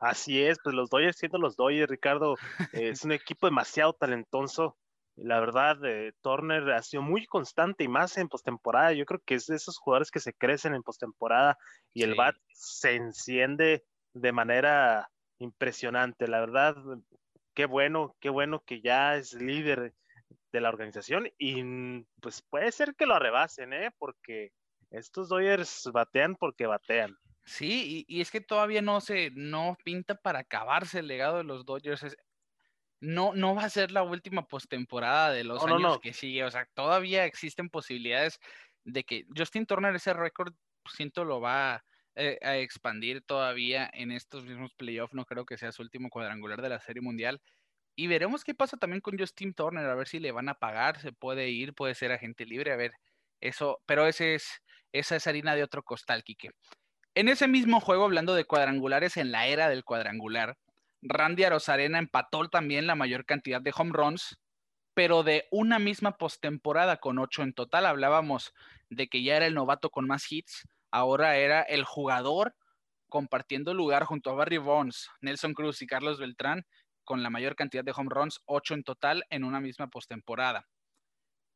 [0.00, 2.34] Así es, pues los Dodgers siendo los Dodgers, Ricardo,
[2.72, 4.76] es un equipo demasiado talentoso.
[5.14, 8.92] La verdad, eh, Turner ha sido muy constante y más en postemporada.
[8.92, 11.56] Yo creo que es de esos jugadores que se crecen en postemporada
[11.94, 16.26] y el bat se enciende de manera impresionante.
[16.26, 16.74] La verdad,
[17.54, 19.94] qué bueno, qué bueno que ya es líder
[20.52, 23.90] de la organización y pues puede ser que lo arrebasen, ¿eh?
[23.98, 24.52] Porque
[24.90, 27.16] estos Dodgers batean porque batean.
[27.44, 31.44] Sí, y, y, es que todavía no se, no pinta para acabarse el legado de
[31.44, 32.16] los Dodgers
[33.02, 36.44] no, no va a ser la última postemporada de los años que sigue.
[36.44, 38.38] O sea, todavía existen posibilidades
[38.84, 40.54] de que Justin Turner ese récord,
[40.94, 45.14] siento, lo va eh, a expandir todavía en estos mismos playoffs.
[45.14, 47.42] No creo que sea su último cuadrangular de la Serie Mundial.
[47.94, 51.00] Y veremos qué pasa también con Justin Turner, a ver si le van a pagar,
[51.00, 52.92] se puede ir, puede ser agente libre, a ver,
[53.40, 56.50] eso, pero ese es, esa es harina de otro costal, Quique.
[57.14, 60.56] En ese mismo juego, hablando de cuadrangulares en la era del cuadrangular,
[61.02, 64.38] Randy Arozarena empató también la mayor cantidad de home runs,
[64.94, 67.86] pero de una misma postemporada con ocho en total.
[67.86, 68.54] Hablábamos
[68.88, 72.54] de que ya era el novato con más hits, ahora era el jugador
[73.08, 76.64] compartiendo lugar junto a Barry Bonds, Nelson Cruz y Carlos Beltrán
[77.04, 80.68] con la mayor cantidad de home runs, ocho en total en una misma postemporada.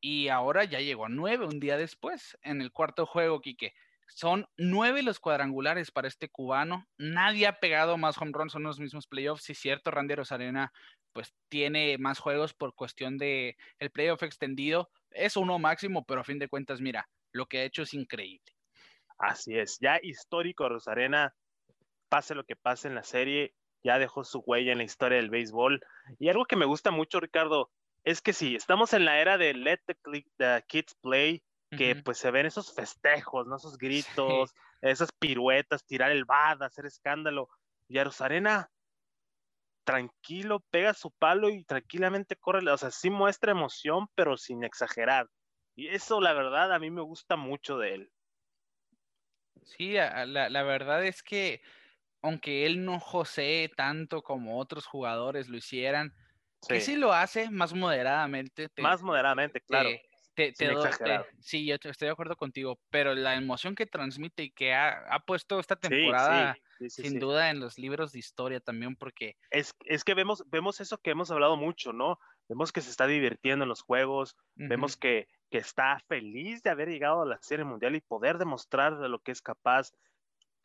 [0.00, 3.74] Y ahora ya llegó a nueve un día después, en el cuarto juego, Quique.
[4.08, 6.86] Son nueve los cuadrangulares para este cubano.
[6.96, 9.44] Nadie ha pegado más home runs en los mismos playoffs.
[9.44, 10.72] Si es cierto, Randy Rosarena
[11.12, 14.90] pues tiene más juegos por cuestión de el playoff extendido.
[15.10, 18.52] Es uno máximo, pero a fin de cuentas, mira, lo que ha hecho es increíble.
[19.18, 21.34] Así es, ya histórico Rosarena,
[22.10, 23.54] pase lo que pase en la serie,
[23.86, 25.80] ya dejó su huella en la historia del béisbol.
[26.18, 27.70] Y algo que me gusta mucho, Ricardo,
[28.02, 32.30] es que sí, estamos en la era de Let the, Kids Play, que pues se
[32.30, 33.56] ven esos festejos, ¿no?
[33.56, 37.48] Esos gritos, esas piruetas, tirar el bad, hacer escándalo.
[37.88, 38.70] Y a Rosarena,
[39.84, 45.28] tranquilo, pega su palo y tranquilamente corre, o sea, sí muestra emoción, pero sin exagerar.
[45.76, 48.12] Y eso, la verdad, a mí me gusta mucho de él.
[49.62, 51.60] Sí, la, la verdad es que
[52.22, 56.14] aunque él no josee tanto como otros jugadores lo hicieran,
[56.68, 58.68] que sí lo hace más moderadamente.
[58.78, 59.90] más moderadamente, claro.
[60.34, 60.52] Te,
[61.40, 65.58] sí, yo estoy de acuerdo contigo, pero la emoción que transmite y que ha, puesto
[65.58, 69.38] esta temporada, sin duda, en los libros de historia también, porque...
[69.50, 72.18] Es, es que vemos, vemos eso que hemos hablado mucho, ¿no?
[72.48, 76.90] Vemos que se está divirtiendo en los juegos, vemos que, que está feliz de haber
[76.90, 79.92] llegado a la Serie Mundial y poder demostrar de lo que es capaz,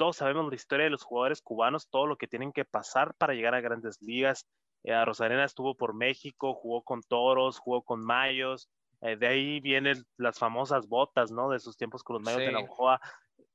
[0.01, 3.35] todos sabemos la historia de los jugadores cubanos, todo lo que tienen que pasar para
[3.35, 4.47] llegar a grandes ligas.
[4.83, 8.67] Eh, Rosarena estuvo por México, jugó con Toros, jugó con Mayos.
[9.01, 11.51] Eh, de ahí vienen las famosas botas, ¿no?
[11.51, 12.99] De sus tiempos con los Mayos de la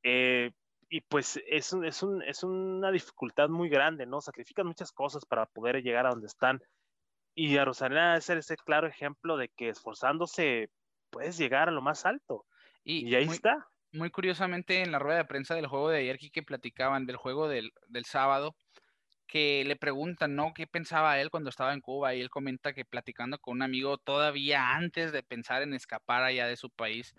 [0.05, 0.53] Eh,
[0.89, 4.21] y pues es, es, un, es una dificultad muy grande, ¿no?
[4.21, 6.63] Sacrifican muchas cosas para poder llegar a donde están.
[7.35, 10.71] Y a Rosarena es ese claro ejemplo de que esforzándose
[11.11, 12.47] puedes llegar a lo más alto.
[12.85, 16.43] Y, ahí está muy curiosamente en la rueda de prensa del juego de ayer que
[16.43, 17.73] platicaban del juego del,
[18.05, 18.57] sábado,
[19.27, 20.53] que le preguntan, ¿no?
[20.55, 22.15] ¿Qué pensaba él cuando estaba en Cuba?
[22.15, 26.47] Y él comenta que platicando con un amigo todavía antes de pensar en escapar allá
[26.47, 27.15] de su país,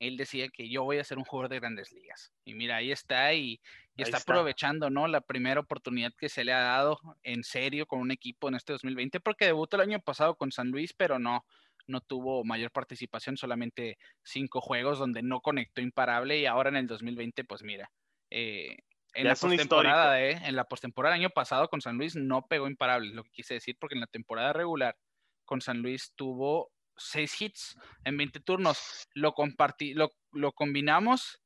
[0.00, 2.32] él decía que yo voy a ser un jugador de grandes ligas.
[2.44, 3.60] Y mira, ahí está y,
[3.96, 5.06] está, está, aprovechando, ¿no?
[5.06, 8.72] La primera oportunidad que se le ha dado en serio con un equipo en este
[8.72, 11.44] 2020, porque debutó el año pasado con San Luis, pero no,
[11.86, 16.86] no tuvo mayor participación, solamente cinco juegos donde no conectó imparable y ahora en el
[16.86, 17.90] 2020, pues mira,
[18.30, 18.76] eh,
[19.14, 23.10] en, la postemporada, eh, en la postemporada año pasado con San Luis no pegó imparable,
[23.14, 24.96] lo que quise decir, porque en la temporada regular
[25.44, 31.40] con San Luis tuvo seis hits en 20 turnos, lo, compartí, lo, lo combinamos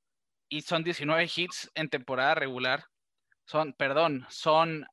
[0.49, 2.85] y son 19 hits en temporada regular,
[3.45, 4.87] son, perdón, son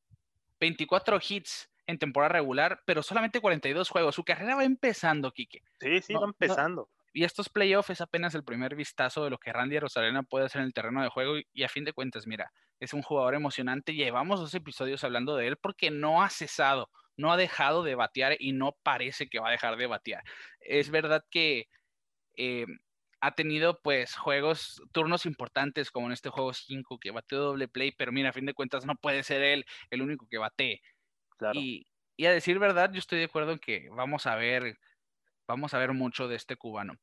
[0.60, 4.16] 24 hits en temporada regular, pero solamente 42 juegos.
[4.16, 5.62] Su carrera va empezando, Quique.
[5.80, 6.90] Sí, sí, va empezando.
[7.14, 10.62] y estos playoffs es apenas el primer vistazo de lo que Randy Rosarena puede hacer
[10.62, 11.36] en el terreno de juego.
[11.54, 13.94] Y, a fin de cuentas, mira, es un jugador emocionante.
[13.94, 18.36] Llevamos dos episodios hablando de él porque no ha cesado, no ha dejado de batear
[18.40, 20.24] y no parece que va a dejar de batear.
[20.60, 21.70] Es verdad que
[22.38, 22.66] eh,
[23.22, 27.92] ha tenido pues juegos, turnos importantes como en este juego 5 que bateó doble play,
[27.92, 30.38] pero mira, a fin de cuentas no puede ser él el único que
[31.40, 31.60] bate.
[31.60, 34.78] Y, a decir verdad, yo estoy de acuerdo en que vamos a ver,
[35.48, 36.94] vamos a ver mucho de este cubano.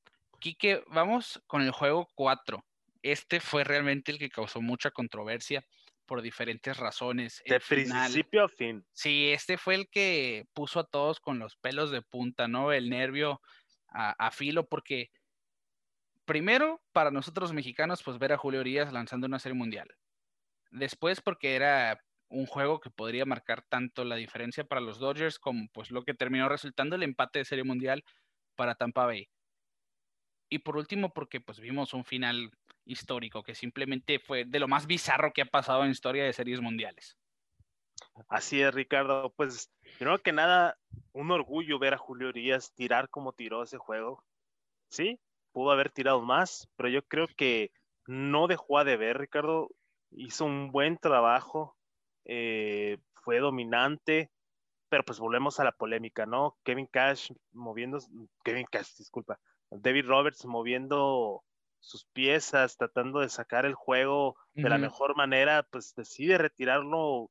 [0.40, 2.64] Quique, vamos con el juego 4.
[3.02, 5.64] Este fue realmente el que causó mucha controversia
[6.06, 7.42] por diferentes razones.
[7.46, 8.84] De principio a fin.
[8.92, 12.72] Sí, este fue el que puso a todos con los pelos de punta, ¿no?
[12.72, 13.40] El nervio
[13.88, 15.10] a, a filo, porque
[16.24, 19.88] primero, para nosotros mexicanos, pues ver a Julio Urias lanzando una serie mundial.
[20.70, 25.68] Después, porque era un juego que podría marcar tanto la diferencia para los Dodgers como
[25.72, 28.04] pues lo que terminó resultando el empate de Serie Mundial
[28.56, 29.28] para Tampa Bay.
[30.48, 32.50] Y por último, porque pues vimos un final
[32.84, 36.60] histórico que simplemente fue de lo más bizarro que ha pasado en historia de series
[36.60, 37.16] mundiales.
[38.28, 39.32] Así es, Ricardo.
[39.36, 40.78] Pues primero que nada,
[41.12, 44.24] un orgullo ver a Julio Urias tirar como tiró ese juego.
[44.88, 45.20] Sí,
[45.52, 47.72] pudo haber tirado más, pero yo creo que
[48.06, 49.70] no dejó a deber, Ricardo.
[50.10, 51.76] Hizo un buen trabajo,
[52.24, 54.30] eh, fue dominante,
[54.88, 56.58] pero pues volvemos a la polémica, ¿no?
[56.64, 57.98] Kevin Cash moviendo,
[58.44, 61.42] Kevin Cash, disculpa, David Roberts moviendo
[61.80, 67.30] sus piezas, tratando de sacar el juego de la mejor manera, pues decide retirarlo,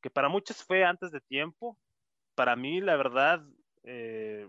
[0.00, 1.78] que para muchos fue antes de tiempo.
[2.34, 3.44] Para mí, la verdad,
[3.84, 4.48] eh,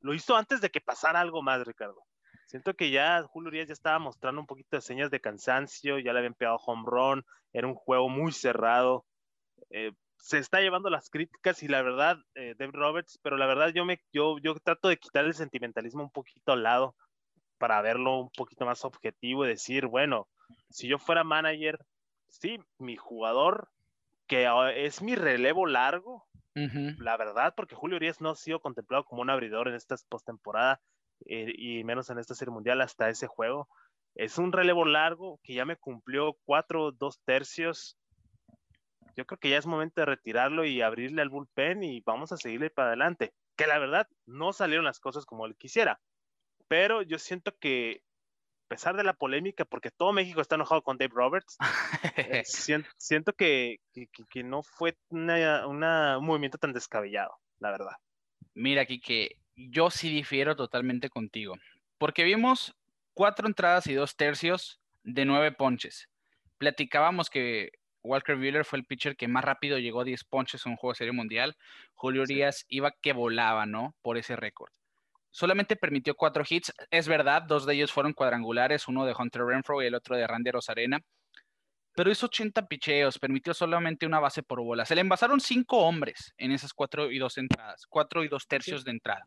[0.00, 2.02] lo hizo antes de que pasara algo más, Ricardo.
[2.50, 6.12] Siento que ya Julio Urias ya estaba mostrando un poquito de señas de cansancio, ya
[6.12, 9.06] le habían pegado home run, era un juego muy cerrado.
[9.70, 13.68] Eh, se está llevando las críticas y la verdad, eh, Dave Roberts, pero la verdad
[13.72, 16.96] yo me yo, yo trato de quitar el sentimentalismo un poquito al lado
[17.58, 20.26] para verlo un poquito más objetivo y decir, bueno,
[20.70, 21.78] si yo fuera manager,
[22.26, 23.68] sí, mi jugador,
[24.26, 29.22] que es mi relevo largo, la verdad, porque Julio Urias no ha sido contemplado como
[29.22, 30.80] un abridor en esta postemporada
[31.26, 33.68] eh, y menos en esta serie mundial hasta ese juego.
[34.14, 37.96] Es un relevo largo que ya me cumplió cuatro, dos tercios
[39.16, 42.36] yo creo que ya es momento de retirarlo y abrirle al bullpen y vamos a
[42.36, 43.34] seguirle para adelante.
[43.56, 46.00] Que la verdad no salieron las cosas como él quisiera,
[46.68, 48.02] pero yo siento que
[48.64, 51.58] a pesar de la polémica, porque todo México está enojado con Dave Roberts,
[52.16, 52.44] eh,
[52.96, 53.80] siento, que,
[54.44, 57.96] no fue una, un movimiento tan descabellado, la verdad.
[58.54, 59.36] Mira, que
[59.68, 61.56] yo sí difiero totalmente contigo,
[61.98, 62.74] porque vimos
[63.14, 66.08] cuatro entradas y dos tercios de nueve ponches.
[66.58, 70.72] Platicábamos que Walker Buehler fue el pitcher que más rápido llegó a 10 ponches en
[70.72, 71.56] un juego de serie mundial.
[71.94, 73.94] Julio Urias iba que volaba, ¿no?
[74.02, 74.72] Por ese récord.
[75.30, 76.72] Solamente permitió cuatro hits.
[76.90, 80.26] Es verdad, dos de ellos fueron cuadrangulares, uno de Hunter Renfro y el otro de
[80.26, 81.00] Randy Rosarena.
[81.94, 84.86] Pero hizo 80 picheos, permitió solamente una base por bola.
[84.86, 88.84] Se le envasaron cinco hombres en esas cuatro y dos entradas, cuatro y dos tercios
[88.84, 89.26] de entrada.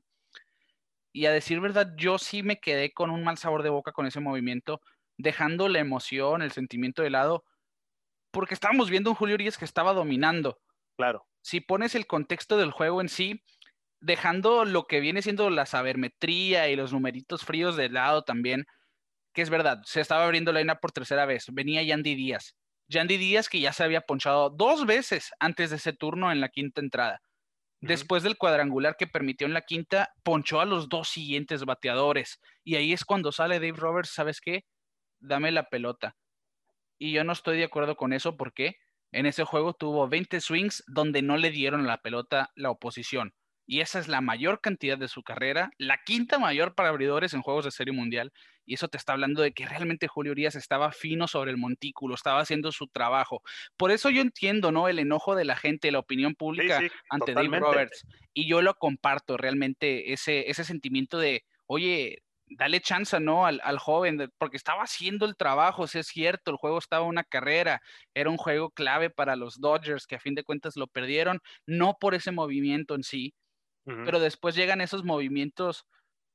[1.13, 4.05] Y a decir verdad, yo sí me quedé con un mal sabor de boca con
[4.05, 4.81] ese movimiento,
[5.17, 7.45] dejando la emoción, el sentimiento de lado
[8.33, 10.59] porque estábamos viendo un Julio Urias que estaba dominando.
[10.97, 11.27] Claro.
[11.41, 13.43] Si pones el contexto del juego en sí,
[14.01, 18.65] dejando lo que viene siendo la sabermetría y los numeritos fríos de lado también,
[19.33, 21.45] que es verdad, se estaba abriendo la línea por tercera vez.
[21.51, 22.55] Venía Yandy Díaz.
[22.87, 26.49] Yandy Díaz que ya se había ponchado dos veces antes de ese turno en la
[26.49, 27.21] quinta entrada.
[27.87, 32.39] Después del cuadrangular que permitió en la quinta, ponchó a los dos siguientes bateadores.
[32.63, 34.65] Y ahí es cuando sale Dave Roberts, ¿sabes qué?
[35.19, 36.15] Dame la pelota
[37.03, 38.77] y yo no estoy de acuerdo con eso porque
[39.11, 43.33] en ese juego tuvo 20 swings donde no le dieron la pelota la oposición.
[43.65, 47.41] Y esa es la mayor cantidad de su carrera, la quinta mayor para abridores en
[47.41, 48.31] juegos de serie mundial.
[48.65, 52.15] Y eso te está hablando de que realmente Julio Urias estaba fino sobre el montículo,
[52.15, 53.41] estaba haciendo su trabajo.
[53.77, 54.87] Por eso yo entiendo, ¿no?
[54.87, 58.05] El enojo de la gente, la opinión pública ante Dave Roberts.
[58.33, 62.23] Y yo lo comparto realmente, ese, ese sentimiento de, oye,
[62.57, 63.45] dale chance, ¿no?
[63.45, 67.81] Al, joven, porque estaba haciendo el trabajo, si es cierto, el juego estaba una carrera,
[68.13, 71.97] era un juego clave para los Dodgers, que a fin de cuentas lo perdieron, no
[71.99, 73.33] por ese movimiento en sí,
[73.85, 75.85] pero después llegan esos movimientos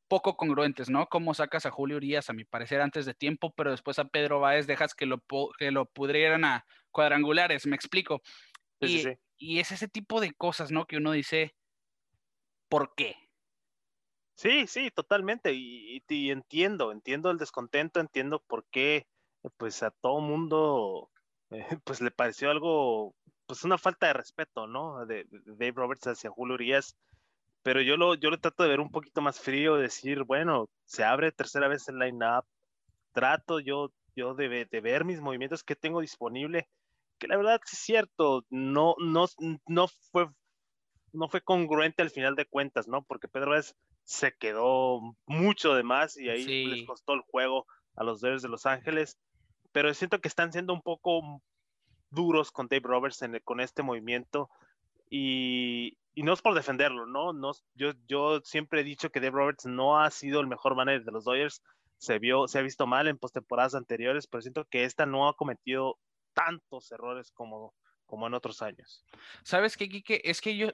[0.08, 1.06] poco congruentes, ¿no?
[1.06, 4.40] Como sacas a Julio Urias, a mi parecer, antes de tiempo, pero después a Pedro
[4.40, 5.22] Báez dejas que lo,
[5.58, 8.22] que lo pudrieran a cuadrangulares, me explico.
[8.80, 9.04] y,
[9.37, 10.87] y es ese tipo de cosas, ¿no?
[10.87, 11.54] Que uno dice,
[12.68, 13.16] ¿por qué?
[14.38, 15.52] Sí, sí, totalmente.
[15.52, 19.08] Y, entiendo, entiendo el descontento, entiendo por qué,
[19.56, 21.11] pues a todo mundo,
[21.50, 25.04] eh, pues le pareció algo, pues una falta de respeto, ¿no?
[25.06, 26.96] De, Dave Roberts hacia Julio Urias.
[27.62, 31.04] Pero yo lo, yo lo trato de ver un poquito más frío, decir, bueno, se
[31.04, 32.44] abre tercera vez el line-up,
[33.12, 36.68] trato yo, yo de, de, ver mis movimientos que tengo disponible,
[37.18, 39.26] que la verdad es cierto, no, no,
[39.66, 40.28] no fue
[41.12, 43.02] no fue congruente al final de cuentas, ¿no?
[43.02, 48.04] Porque Pedro es se quedó mucho de más y ahí les costó el juego a
[48.04, 49.18] los Dodgers de Los Ángeles.
[49.70, 51.42] Pero siento que están siendo un poco
[52.10, 54.48] duros con Dave Roberts con este movimiento
[55.10, 57.33] y, no es por defenderlo, ¿no?
[57.33, 61.04] no yo, yo siempre he dicho que Dave Roberts no ha sido el mejor manager
[61.04, 61.62] de los Dodgers.
[61.98, 65.35] Se, vio, se ha visto mal en postemporadas anteriores, pero siento que esta no ha
[65.35, 65.98] cometido
[66.33, 67.74] tantos errores como,
[68.07, 69.04] como en otros años.
[69.42, 70.22] ¿Sabes qué, Kike?
[70.24, 70.68] Es que yo,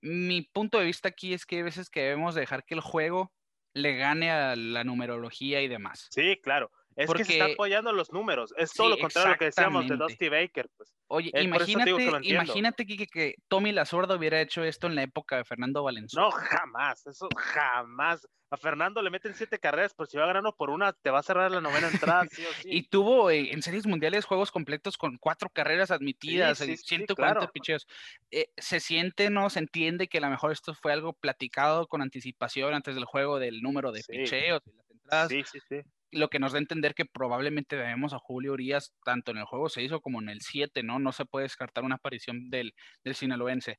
[0.00, 3.32] mi punto de vista aquí es que hay veces que debemos dejar que el juego
[3.74, 6.08] le gane a la numerología y demás.
[6.10, 6.70] Sí, claro.
[6.96, 8.54] Es que se está apoyando los números.
[8.56, 10.70] Es todo lo contrario a lo que decíamos de Dusty Baker.
[10.74, 10.94] Pues.
[11.08, 11.90] Oye, imagínate,
[12.22, 16.28] imagínate que, que, Tommy Lasorda hubiera hecho esto en la época de Fernando Valenzuela.
[16.28, 17.06] No, jamás.
[17.06, 18.26] Eso jamás.
[18.48, 21.22] A Fernando le meten siete carreras, pero si va ganando por una, te va a
[21.22, 22.68] cerrar la novena entrada, sí o sí.
[22.70, 27.86] Y tuvo eh, en series mundiales juegos completos con cuatro carreras admitidas, sí, 140 picheos.
[28.30, 29.50] Eh, se siente, ¿no?
[29.50, 33.40] Se entiende que a lo mejor esto fue algo platicado con anticipación antes del juego
[33.40, 35.28] del número de picheos y las entradas.
[35.28, 35.82] Sí, sí, sí
[36.12, 39.44] lo que nos da a entender que probablemente vemos a Julio Urias tanto en el
[39.44, 40.98] juego se hizo como en el 7, ¿no?
[40.98, 43.78] No se puede descartar una aparición del, del sinaloense.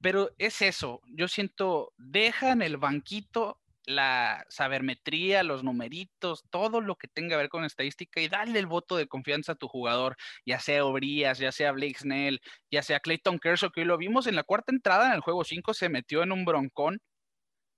[0.00, 6.96] Pero es eso, yo siento, deja en el banquito la sabermetría, los numeritos, todo lo
[6.96, 10.16] que tenga que ver con estadística y dale el voto de confianza a tu jugador,
[10.44, 12.40] ya sea Obrías, ya sea Blake Snell,
[12.70, 15.72] ya sea Clayton Kershaw, que lo vimos en la cuarta entrada en el juego 5,
[15.72, 17.00] se metió en un broncón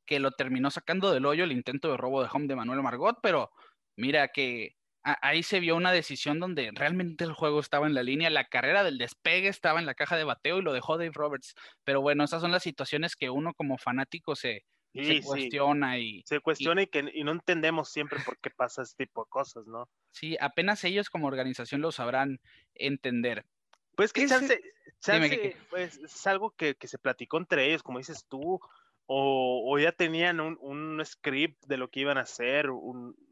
[0.05, 3.19] que lo terminó sacando del hoyo el intento de robo de home de Manuel Margot,
[3.23, 3.53] pero
[4.01, 8.29] mira que ahí se vio una decisión donde realmente el juego estaba en la línea,
[8.31, 11.55] la carrera del despegue estaba en la caja de bateo y lo dejó Dave Roberts.
[11.85, 14.65] Pero bueno, esas son las situaciones que uno como fanático se,
[15.25, 16.23] cuestiona y...
[16.27, 19.89] Se cuestiona y, que no entendemos siempre por qué pasa este tipo de cosas, ¿no?
[20.13, 22.41] Sí, apenas ellos como organización lo sabrán
[22.75, 23.47] entender.
[23.97, 24.61] Pues que chance,
[25.71, 28.61] pues, es algo que, se platicó entre ellos, como dices tú,
[29.13, 32.69] o, ya tenían un, un, script de lo que iban a hacer,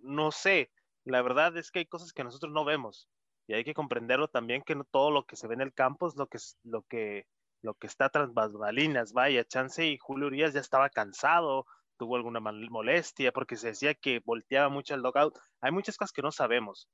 [0.02, 0.72] no sé,
[1.04, 3.08] la verdad es que hay cosas que nosotros no vemos
[3.46, 6.08] y hay que comprenderlo también que no todo lo que se ve en el campo
[6.08, 7.26] es lo que, lo que,
[7.62, 9.12] lo que está tras bambalinas.
[9.12, 11.64] Vaya, Chance y Julio Urias ya estaba cansado,
[11.96, 15.38] tuvo alguna molestia porque se decía que volteaba mucho el logout.
[15.60, 16.88] Hay muchas cosas que no sabemos.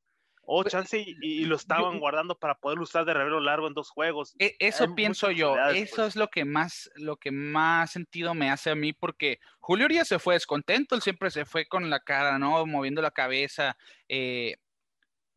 [0.46, 3.90] O pues, chance y, lo estaban guardando para poder usar de revelo largo en dos
[3.90, 4.34] juegos.
[4.38, 6.08] E, eso pienso yo, eso pues.
[6.08, 10.08] es lo que más, lo que más sentido me hace a mí, porque Julio Urias
[10.08, 12.66] se fue descontento, él siempre se fue con la cara, ¿no?
[12.66, 13.76] Moviendo la cabeza.
[14.08, 14.56] Eh,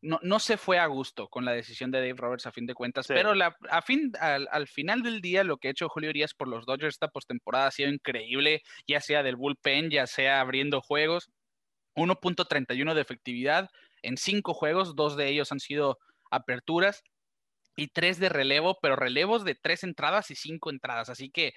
[0.02, 2.76] no, no, se fue a gusto con la decisión de Dave Roberts a fin de
[2.76, 6.12] cuentas, pero la, a fin, al, al, final del día lo que ha hecho Julio
[6.12, 10.40] Urias por los Dodgers esta postemporada ha sido increíble, ya sea del bullpen, ya sea
[10.40, 11.32] abriendo juegos.
[11.98, 13.70] 1.31 de efectividad,
[14.02, 15.98] en cinco juegos, dos de ellos han sido
[16.32, 17.04] aperturas
[17.76, 21.10] y tres de relevo, pero relevos de tres entradas y cinco entradas.
[21.10, 21.54] Así que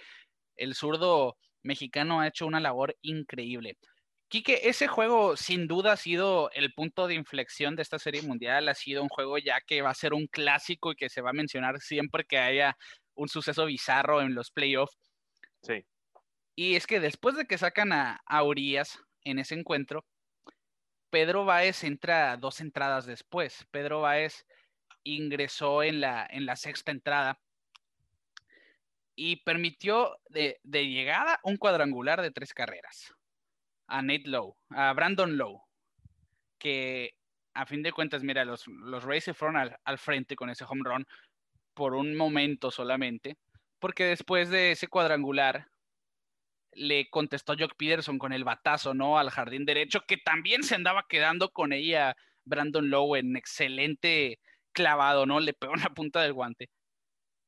[0.57, 3.77] el zurdo mexicano ha hecho una labor increíble.
[4.29, 8.69] Quique, ese juego sin duda ha sido el punto de inflexión de esta serie mundial,
[8.69, 11.31] ha sido un juego ya que va a ser un clásico y que se va
[11.31, 12.77] a mencionar siempre que haya
[13.15, 14.97] un suceso bizarro en los playoffs.
[15.63, 15.85] Sí.
[16.55, 20.05] Y es que después de que sacan a, a Urias en ese encuentro,
[21.11, 23.67] Pedro Báez entra dos entradas después.
[23.71, 24.47] Pedro Báez
[25.03, 27.41] ingresó en la, en la sexta entrada
[29.15, 33.13] y permitió de, llegada un cuadrangular de tres carreras
[33.87, 35.63] a Nate Lowe, a Brandon Lowe,
[36.59, 37.17] que
[37.53, 40.65] a fin de cuentas, mira, los, los Rays se fueron al, al, frente con ese
[40.65, 41.07] home run
[41.75, 43.37] por un momento solamente,
[43.81, 45.70] porque después de ese cuadrangular,
[46.73, 49.19] le contestó Jock Peterson con el batazo, ¿no?
[49.19, 54.39] Al jardín derecho, que también se andaba quedando con ella Brandon Lowe en excelente
[54.73, 55.41] clavado, ¿no?
[55.41, 56.69] Le pegó en la punta del guante.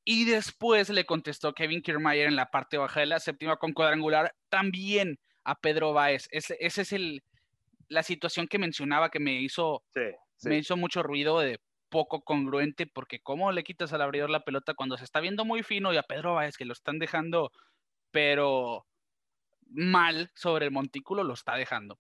[0.04, 4.34] Y después le contestó Kevin Kiermaier en la parte baja de la séptima con cuadrangular
[4.48, 6.26] también a Pedro Báez.
[6.32, 7.22] Esa es el,
[7.88, 9.84] la situación que mencionaba que me hizo,
[10.42, 14.74] me hizo mucho ruido de poco congruente, porque cómo le quitas al abridor la pelota
[14.74, 17.52] cuando se está viendo muy fino y a Pedro Báez que lo están dejando,
[18.10, 18.86] pero
[19.74, 21.98] mal sobre el montículo lo está dejando.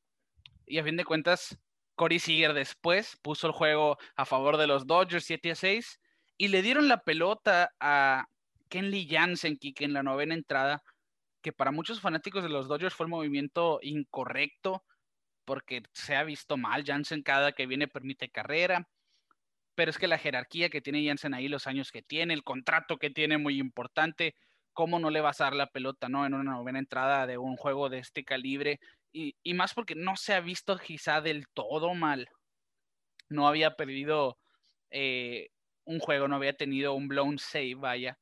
[0.66, 1.58] Y a fin de cuentas,
[1.94, 6.00] Corey Seager después puso el juego a favor de los Dodgers 7 a 6
[6.38, 8.26] y le dieron la pelota a
[8.68, 10.82] Kenley Jansen, que en la novena entrada,
[11.42, 14.84] que para muchos fanáticos de los Dodgers fue el movimiento incorrecto
[15.44, 16.84] porque se ha visto mal.
[16.84, 18.88] Jansen cada que viene permite carrera,
[19.74, 22.98] pero es que la jerarquía que tiene Jansen ahí, los años que tiene, el contrato
[22.98, 24.34] que tiene muy importante,
[24.72, 26.26] ¿cómo no le vas a dar la pelota, no?
[26.26, 28.80] En una novena entrada de un juego de este calibre.
[29.12, 32.28] Y, más porque no se ha visto quizá del todo mal.
[33.28, 34.38] No había perdido
[34.90, 35.50] eh,
[35.84, 38.18] un juego, no había tenido un blown save, vaya.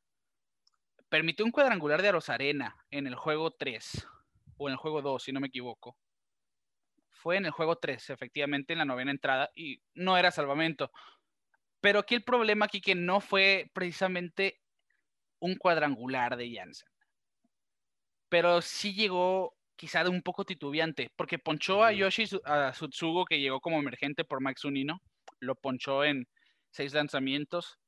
[1.08, 4.06] Permitió un cuadrangular de Arosarena en el juego 3,
[4.56, 5.96] o en el juego 2, si no me equivoco.
[7.10, 10.90] Fue en el juego 3, efectivamente, en la novena entrada, y no era salvamento.
[11.80, 14.59] Pero aquí el problema aquí que no fue precisamente
[15.40, 16.88] un cuadrangular de Jansen.
[18.28, 23.40] Pero sí llegó quizá de un poco titubeante, porque ponchó a Yoshi a Sutsugo, que
[23.40, 25.00] llegó como emergente por Max Unino,
[25.40, 26.28] lo ponchó en
[26.70, 27.78] seis lanzamientos,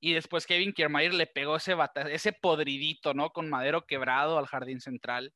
[0.00, 1.74] y después Kevin Kiermaier le pegó ese,
[2.10, 3.30] ese podridito, ¿no?
[3.30, 5.32] Con madero quebrado al jardín central.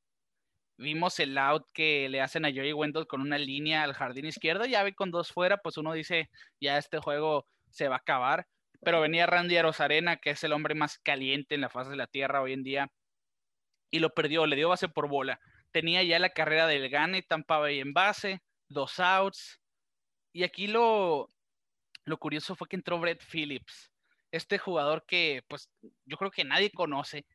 [0.77, 4.67] Vimos el out que le hacen a Joey Wendell con una línea al jardín izquierdo,
[4.67, 6.29] ya ve con dos fuera, pues uno dice,
[6.61, 8.47] ya este juego se va a acabar
[8.85, 12.07] pero venía Randy Arozarena, que es el hombre más caliente en la faz de la
[12.07, 12.93] tierra hoy en día,
[13.91, 15.41] y lo perdió, le dio base por bola.
[15.71, 19.61] Tenía ya la carrera del Gane, Tampa Bay en base, dos outs,
[20.33, 21.29] y aquí lo,
[22.05, 23.93] lo curioso fue que entró Brett Phillips,
[24.31, 25.71] este jugador que pues
[26.07, 27.27] yo creo que nadie conoce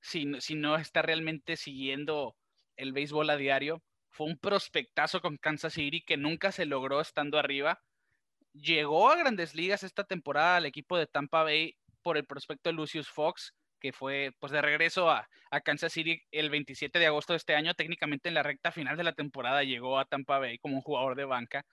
[0.00, 2.36] si, si no está realmente siguiendo
[2.76, 3.82] el béisbol a diario.
[4.10, 7.80] Fue un prospectazo con Kansas City que nunca se logró estando arriba
[8.52, 13.08] llegó a grandes ligas esta temporada al equipo de Tampa Bay por el prospecto Lucius
[13.08, 15.28] Fox, que fue pues de regreso a,
[15.64, 19.04] Kansas City el 27 de agosto de este año, técnicamente en la recta final de
[19.04, 21.64] la temporada llegó a Tampa Bay como un jugador de banca.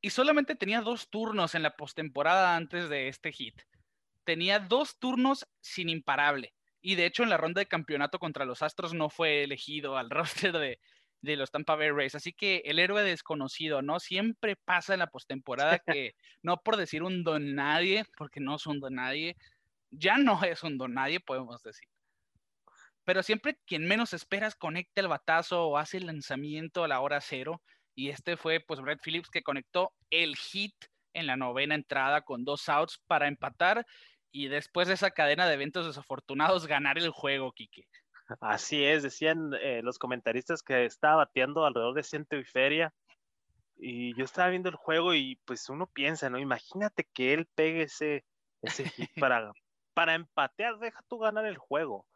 [0.00, 3.62] Y solamente tenía dos turnos en la postemporada antes de este hit.
[4.24, 6.54] Tenía dos turnos sin imparable.
[6.80, 10.10] Y de hecho en la ronda de campeonato contra los Astros no fue elegido al
[10.50, 10.78] roster de,
[11.24, 12.14] de los Tampa Bay Rays.
[12.14, 13.98] Así que el héroe desconocido, ¿no?
[14.00, 18.66] Siempre pasa en la postemporada que, no por decir un don nadie, porque no es
[18.66, 19.36] un don nadie,
[19.90, 21.88] ya no es un don nadie, podemos decir.
[23.04, 27.20] Pero siempre quien menos esperas conecta el batazo o hace el lanzamiento a la hora
[27.20, 27.62] cero.
[27.94, 30.74] Y este fue, pues, Brett Phillips que conectó el hit
[31.12, 33.86] en la novena entrada con dos outs para empatar
[34.32, 37.86] y después de esa cadena de eventos desafortunados ganar el juego, Quique.
[38.40, 42.94] Así es, decían eh, los comentaristas que estaba bateando alrededor de ciento y feria.
[43.76, 46.38] Y yo estaba viendo el juego y pues uno piensa, ¿no?
[46.38, 48.24] Imagínate que él pegue ese,
[48.62, 49.52] ese hit para,
[49.94, 52.06] para empatear, deja tú ganar el juego.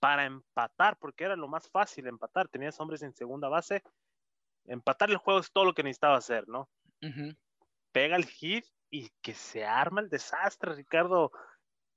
[0.00, 2.48] Para empatar, porque era lo más fácil empatar.
[2.48, 3.82] Tenías hombres en segunda base.
[4.64, 6.68] Empatar el juego es todo lo que necesitaba hacer, ¿no?
[7.90, 11.32] Pega el hit y que se arma el desastre, Ricardo.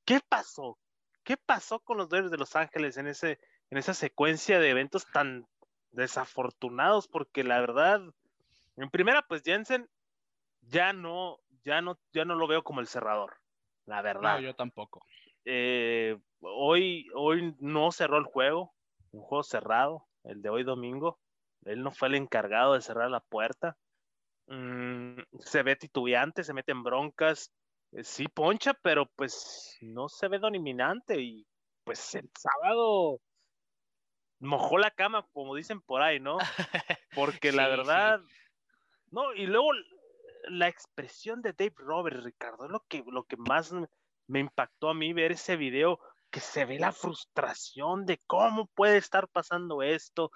[0.04, 0.80] ¿Qué pasó?
[1.24, 3.40] ¿Qué pasó con los Dodgers de Los Ángeles en ese
[3.72, 5.48] en esa secuencia de eventos tan
[5.92, 8.02] desafortunados, porque la verdad,
[8.76, 9.90] en primera, pues Jensen
[10.62, 13.38] ya no, ya no, ya no lo veo como el cerrador,
[13.86, 14.36] la verdad.
[14.36, 15.02] No, yo tampoco.
[15.46, 18.74] Eh, hoy, hoy no cerró el juego,
[19.12, 21.20] un juego cerrado, el de hoy domingo.
[21.64, 23.78] Él no fue el encargado de cerrar la puerta.
[24.48, 27.54] Mm, se ve titubeante, se mete en broncas.
[27.94, 31.22] Eh, sí poncha, pero pues no se ve dominante.
[31.22, 31.46] Y
[31.84, 33.20] pues el sábado
[34.42, 36.38] mojó la cama, como dicen por ahí, ¿no?
[37.16, 38.20] Porque la verdad,
[39.12, 39.72] no, y luego
[40.50, 43.74] la expresión de Dave Roberts, Ricardo, es lo que, lo que más
[44.28, 46.00] me impactó a mí ver ese video,
[46.32, 50.32] que se ve la frustración de cómo puede estar pasando esto,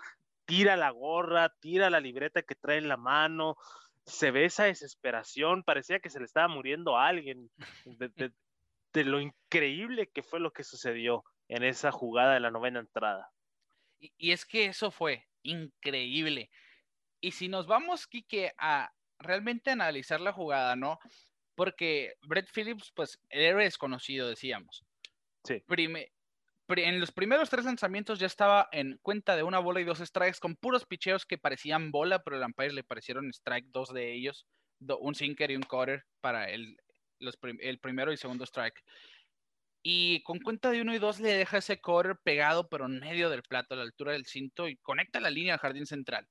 [0.45, 3.57] tira la gorra, tira la libreta que trae en la mano,
[4.05, 7.49] se ve esa desesperación, parecía que se le estaba muriendo a alguien,
[8.93, 13.31] de lo increíble que fue lo que sucedió en esa jugada de la novena entrada.
[14.17, 16.49] Y, es que eso fue increíble.
[17.21, 20.99] Y si nos vamos, Kike, a realmente analizar la jugada, ¿no?
[21.55, 24.85] Porque Brett Phillips, pues, el héroe desconocido, decíamos.
[25.43, 25.63] Sí.
[26.67, 30.39] en los primeros tres lanzamientos ya estaba en cuenta de una bola y dos strikes
[30.39, 34.47] con puros picheos que parecían bola, pero al umpire le parecieron strike dos de ellos,
[34.79, 36.77] un sinker y un cutter para el,
[37.59, 38.83] el primero y segundo strike.
[39.87, 43.29] Y con cuenta de uno y dos le deja ese core pegado, pero en medio
[43.29, 46.27] del plato, a la altura del cinto, y conecta la línea al jardín central.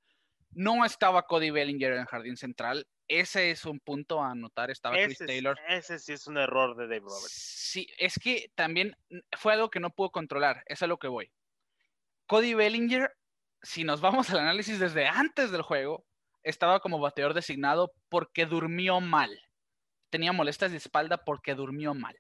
[0.51, 2.85] No estaba Cody Bellinger en el jardín central.
[3.07, 4.73] Ese es un punto a anotar.
[4.73, 5.57] Estaba Chris Taylor.
[5.69, 7.31] Ese sí es un error de Dave Roberts.
[7.31, 8.97] Sí, es que también
[9.39, 10.65] fue algo que no pudo controlar.
[10.67, 11.31] Es a lo que voy.
[12.27, 13.13] Cody Bellinger,
[13.63, 16.05] si nos vamos al análisis desde antes del juego,
[16.43, 19.31] estaba como bateador designado porque durmió mal.
[20.11, 22.17] Tenía molestias de espalda porque durmió mal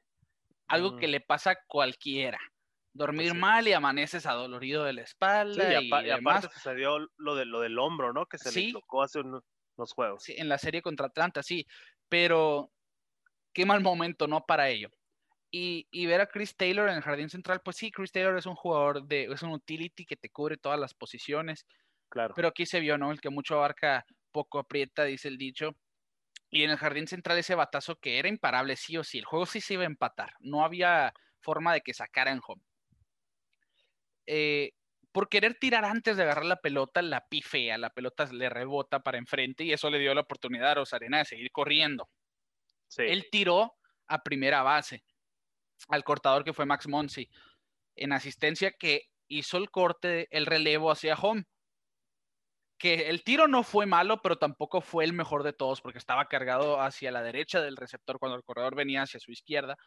[0.74, 2.38] algo que le pasa a cualquiera.
[2.92, 5.82] Dormir mal y amaneces adolorido de la espalda.
[5.82, 8.26] y, aparte sucedió lo, de, lo del hombro, ¿no?
[8.26, 9.42] Que se le tocó hace unos,
[9.92, 10.22] juegos.
[10.22, 11.66] Sí, en la serie contra Atlanta, sí.
[12.08, 12.70] Pero
[13.52, 14.44] qué mal momento, ¿no?
[14.46, 14.90] Para ello.
[15.50, 18.46] Y, y, ver a Chris Taylor en el jardín central, pues sí, Chris Taylor es
[18.46, 21.66] un jugador de, es un utility que te cubre todas las posiciones.
[22.08, 22.34] Claro.
[22.34, 23.12] Pero aquí se vio, ¿no?
[23.12, 25.76] El que mucho abarca, poco aprieta, dice el dicho.
[26.50, 29.18] Y en el jardín central ese batazo que era imparable sí o sí.
[29.18, 30.34] El juego sí se iba a empatar.
[30.40, 32.62] No había forma de que sacaran home.
[34.26, 34.72] Eh,
[35.12, 39.18] por querer tirar antes de agarrar la pelota, la pifea, la pelota le rebota para
[39.18, 42.08] enfrente y eso le dio la oportunidad a Rosarena de seguir corriendo.
[42.98, 43.74] Él tiró
[44.06, 45.04] a primera base
[45.88, 47.28] al cortador que fue Max Monsi
[47.96, 51.44] en asistencia que hizo el corte, el relevo hacia home
[52.84, 56.26] que el tiro no fue malo, pero tampoco fue el mejor de todos porque estaba
[56.26, 59.78] cargado hacia la derecha del receptor cuando el corredor venía hacia su izquierda.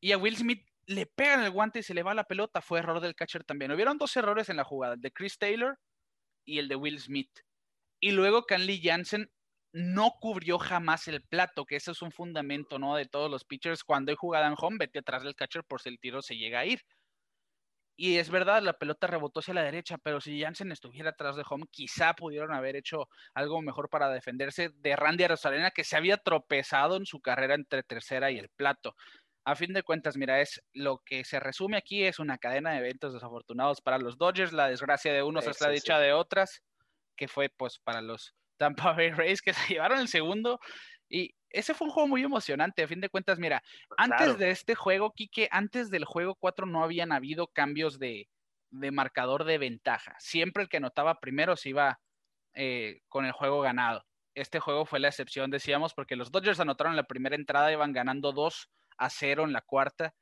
[0.00, 2.60] Y a Will Smith le pegan el guante y se le va la pelota.
[2.60, 3.70] Fue error del catcher también.
[3.70, 5.78] Hubieron dos errores en la jugada, el de Chris Taylor
[6.44, 7.30] y el de Will Smith.
[8.00, 9.30] Y luego Canley Jansen
[9.72, 12.96] no cubrió jamás el plato, que ese es un fundamento, ¿no?
[12.96, 13.84] De todos los pitchers.
[13.84, 16.58] Cuando hay jugada en home, vete atrás del catcher por si el tiro se llega
[16.58, 16.80] a ir.
[18.00, 21.42] Y es verdad, la pelota rebotó hacia la derecha, pero si Jansen estuviera atrás de
[21.50, 26.16] home, quizá pudieron haber hecho algo mejor para defenderse de Randy Rosalena, que se había
[26.16, 28.94] tropezado en su carrera entre tercera y el plato.
[29.44, 32.78] A fin de cuentas, mira, es lo que se resume aquí es una cadena de
[32.78, 36.62] eventos desafortunados para los Dodgers, la desgracia de unos es la dicha de otras,
[37.16, 40.60] que fue pues para los Tampa Bay Rays que se llevaron el segundo
[41.08, 42.82] y ese fue un juego muy emocionante.
[42.82, 43.62] A fin de cuentas, mira,
[43.96, 48.28] antes de este juego, Quique, antes del juego 4 no habían habido cambios de,
[48.70, 50.14] marcador de ventaja.
[50.18, 52.00] Siempre el que anotaba primero se iba
[52.54, 54.04] eh, con el juego ganado.
[54.34, 58.32] Este juego fue la excepción, decíamos, porque los Dodgers anotaron la primera entrada, iban ganando
[58.32, 60.14] 2 a 0 en la cuarta.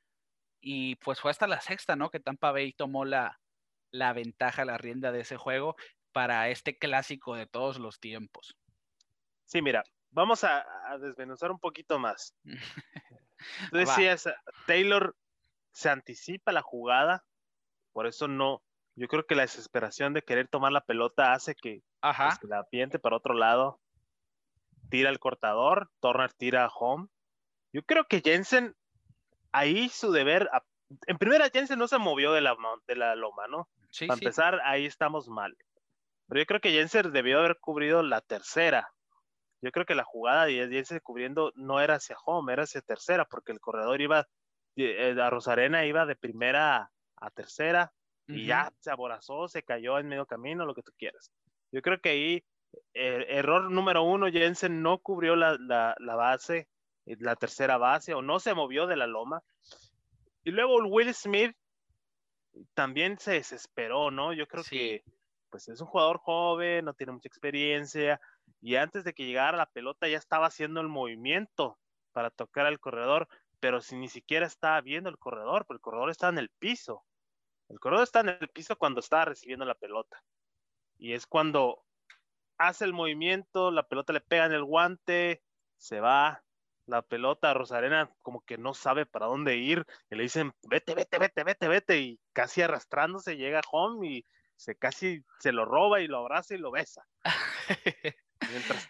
[0.61, 2.11] Y pues fue hasta la sexta, ¿no?
[2.11, 3.39] Que Tampa Bay tomó la,
[3.91, 5.77] la ventaja, la rienda de ese juego
[6.12, 8.57] para este clásico de todos los tiempos.
[9.45, 9.85] Sí, mira,
[10.17, 10.64] vamos a,
[11.01, 12.35] desmenuzar un poquito más.
[13.71, 14.29] Tú decías,
[14.67, 15.14] Taylor
[15.73, 17.23] se anticipa la jugada,
[17.93, 18.62] por eso no.
[18.95, 22.99] Yo creo que la desesperación de querer tomar la pelota hace que, pues, la piente
[22.99, 23.79] para otro lado,
[24.89, 27.09] tira el cortador, Turner tira a home.
[27.75, 28.75] Yo creo que Jensen,
[29.53, 30.49] ahí su deber,
[31.07, 32.57] en primera Jensen no se movió de la,
[32.87, 33.69] de la loma, ¿no?
[34.01, 35.55] Para empezar, ahí estamos mal.
[36.27, 38.96] Pero yo creo que Jensen debió haber cubrido la tercera.
[39.63, 43.25] Yo creo que la jugada de Jensen cubriendo no era hacia home, era hacia tercera,
[43.25, 44.27] porque el corredor iba,
[44.77, 47.93] eh, a Rosarena iba de primera a tercera
[48.29, 51.31] y ya se aborazó, se cayó en medio camino, lo que tú quieras.
[51.71, 52.45] Yo creo que ahí,
[52.93, 56.69] eh, error número uno, Jensen no cubrió la, la base
[57.07, 59.43] la tercera base o no se movió de la loma.
[60.45, 61.57] Y luego Will Smith
[62.75, 64.33] también se desesperó, ¿no?
[64.33, 65.05] Yo creo que
[65.51, 68.21] pues es un jugador joven, no tiene mucha experiencia
[68.67, 71.79] y antes de que llegara la pelota ya estaba haciendo el movimiento
[72.11, 73.29] para tocar al corredor,
[73.61, 77.05] pero si ni siquiera estaba viendo el corredor, porque el corredor está en el piso.
[77.69, 80.21] El corredor está en el piso cuando estaba recibiendo la pelota.
[80.99, 81.85] Y es cuando
[82.59, 85.45] hace el movimiento, la pelota le pega en el guante,
[85.77, 86.43] se va,
[86.87, 91.21] la pelota Rosarena como que no sabe para dónde ir, y le dicen, vete, vete,
[91.21, 96.09] vete, vete, vete, y casi arrastrándose llega home y se casi se lo roba y
[96.09, 97.07] lo abraza y lo besa.
[98.51, 98.89] Mientras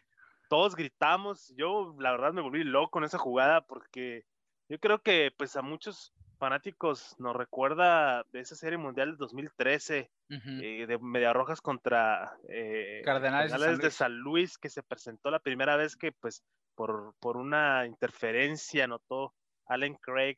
[0.48, 4.24] todos gritamos, yo la verdad me volví loco en esa jugada porque
[4.68, 10.10] yo creo que pues a muchos fanáticos nos recuerda de esa serie mundial del 2013
[10.28, 15.76] eh, de Media Rojas contra eh, Cardenales, de San Luis que se presentó la primera
[15.76, 16.42] vez que pues
[16.74, 19.34] por, por una interferencia, notó
[19.66, 20.36] Allen Craig.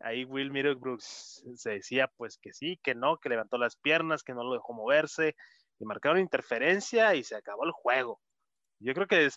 [0.00, 4.34] Ahí Will Middlebrooks se decía pues que sí, que no, que levantó las piernas, que
[4.34, 5.34] no lo dejó moverse,
[5.80, 8.20] y marcaron interferencia y se acabó el juego.
[8.80, 9.28] Yo creo que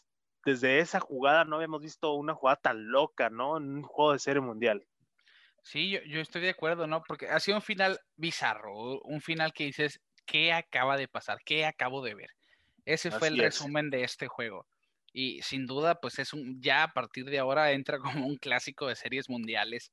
[0.45, 3.57] desde esa jugada no habíamos visto una jugada tan loca, ¿no?
[3.57, 4.85] En un juego de serie mundial.
[5.63, 7.03] Sí, yo, estoy de acuerdo, ¿no?
[7.07, 11.37] Porque ha sido un final bizarro, un final que dices, ¿qué acaba de pasar?
[11.45, 12.29] ¿Qué acabo de ver?
[12.85, 14.67] Ese fue el resumen de este juego.
[15.13, 18.87] Y sin duda, pues es un, ya a partir de ahora entra como un clásico
[18.87, 19.91] de series mundiales.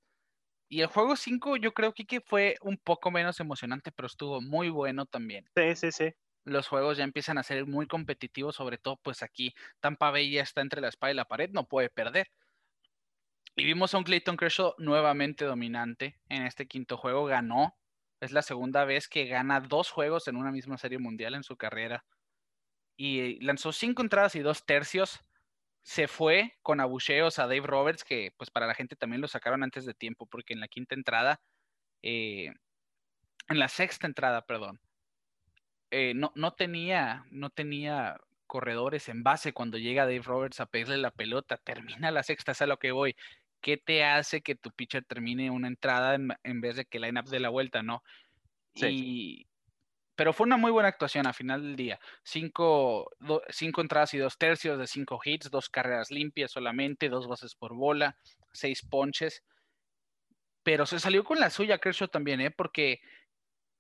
[0.71, 4.69] Y el juego 5 yo creo que fue un poco menos emocionante, pero estuvo muy
[4.69, 5.49] bueno también.
[5.55, 6.15] Sí, sí, sí.
[6.49, 10.43] Los juegos ya empiezan a ser muy competitivos, sobre todo pues aquí Tampa Bay ya
[10.43, 12.31] está entre la espada y la pared, no puede perder.
[13.57, 17.77] Y vimos a un Clayton Kershaw nuevamente dominante en este quinto juego, ganó.
[18.21, 21.57] Es la segunda vez que gana dos juegos en una misma serie mundial en su
[21.57, 22.05] carrera
[22.97, 25.21] y lanzó cinco entradas y dos tercios.
[25.83, 29.63] Se fue con abucheos a Dave Roberts, que pues para la gente también lo sacaron
[29.63, 31.41] antes de tiempo, porque en la quinta entrada,
[32.03, 32.53] eh,
[33.49, 34.81] en la sexta entrada, perdón,
[35.91, 40.99] eh, no, no, tenía, no tenía corredores en base cuando llega Dave Roberts a pedirle
[40.99, 41.57] la pelota.
[41.59, 43.15] Termina la sexta, es a lo que voy.
[43.61, 47.29] ¿Qué te hace que tu pitcher termine una entrada en, vez de que line up
[47.29, 48.03] de la vuelta, no?
[48.75, 49.47] Sí.
[50.15, 52.01] Pero fue una muy buena actuación a final del día.
[52.25, 53.11] Cinco,
[53.51, 57.75] cinco entradas y dos tercios de cinco hits, dos carreras limpias solamente, dos bases por
[57.75, 58.17] bola,
[58.53, 59.45] seis ponches.
[60.65, 62.51] Pero se salió con la suya Kershaw también, ¿eh?
[62.51, 63.01] Porque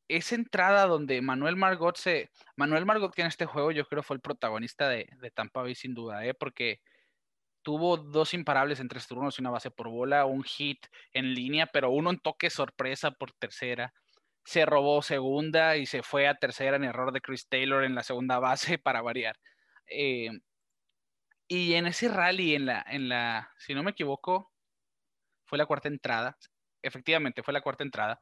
[0.09, 2.31] esa entrada donde Manuel Margot se.
[2.57, 5.75] Manuel Margot, que en este juego yo creo fue el protagonista de, de Tampa Bay
[5.75, 6.35] sin duda, ¿eh?
[6.35, 6.81] Porque
[7.63, 11.91] tuvo dos imparables en tres turnos una base por bola, un hit en línea, pero
[11.91, 13.93] uno en toque sorpresa por tercera
[14.49, 18.03] se robó segunda y se fue a tercera en error de Chris Taylor en la
[18.03, 19.37] segunda base para variar.
[19.87, 20.31] Eh,
[21.47, 24.51] y en ese rally, en la, en la, si no me equivoco,
[25.45, 26.39] fue la cuarta entrada.
[26.83, 28.19] Efectivamente, fue la cuarta entrada.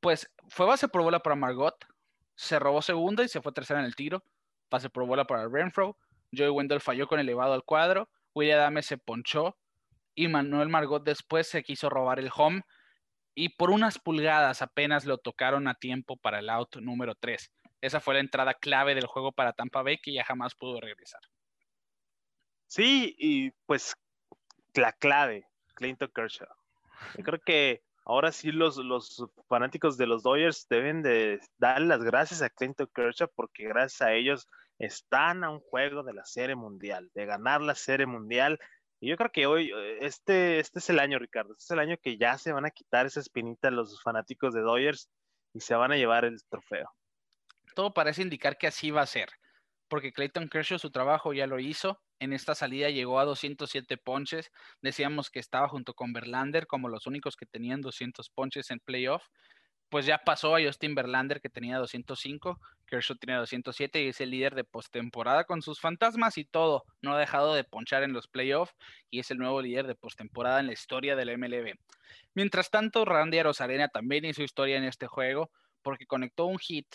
[0.00, 1.76] Pues fue base por bola para Margot,
[2.34, 4.24] se robó segunda y se fue tercera en el tiro.
[4.70, 5.98] Base por bola para Renfro.
[6.32, 8.08] Joey Wendell falló con elevado al cuadro.
[8.34, 9.56] William Adame se ponchó.
[10.14, 12.62] Y Manuel Margot después se quiso robar el home
[13.34, 17.50] y por unas pulgadas apenas lo tocaron a tiempo para el out número 3.
[17.80, 21.20] Esa fue la entrada clave del juego para Tampa Bay que ya jamás pudo regresar.
[22.66, 23.94] Sí, y pues
[24.74, 26.48] la clave, Clinton Kershaw.
[27.16, 32.02] Yo creo que ahora sí los, los fanáticos de los Dodgers deben de darle las
[32.02, 34.48] gracias a Clinton Kershaw porque gracias a ellos
[34.78, 38.58] están a un juego de la Serie Mundial, de ganar la Serie Mundial
[39.00, 41.96] y yo creo que hoy, este, este es el año, Ricardo, este es el año
[42.02, 45.08] que ya se van a quitar esa espinita los fanáticos de Dodgers
[45.54, 46.90] y se van a llevar el trofeo.
[47.74, 49.30] Todo parece indicar que así va a ser,
[49.90, 52.00] porque Clayton Kershaw su trabajo ya lo hizo.
[52.20, 54.50] En esta salida llegó a 207 ponches.
[54.80, 59.24] Decíamos que estaba junto con Verlander como los únicos que tenían 200 ponches en playoff.
[59.88, 62.60] Pues ya pasó a Justin Verlander que tenía 205.
[62.86, 66.84] Kershaw tiene 207 y es el líder de postemporada con sus fantasmas y todo.
[67.02, 68.72] No ha dejado de ponchar en los playoffs
[69.10, 71.74] y es el nuevo líder de postemporada en la historia del MLB.
[72.34, 75.50] Mientras tanto, Randy Arozarena también hizo historia en este juego
[75.82, 76.86] porque conectó un hit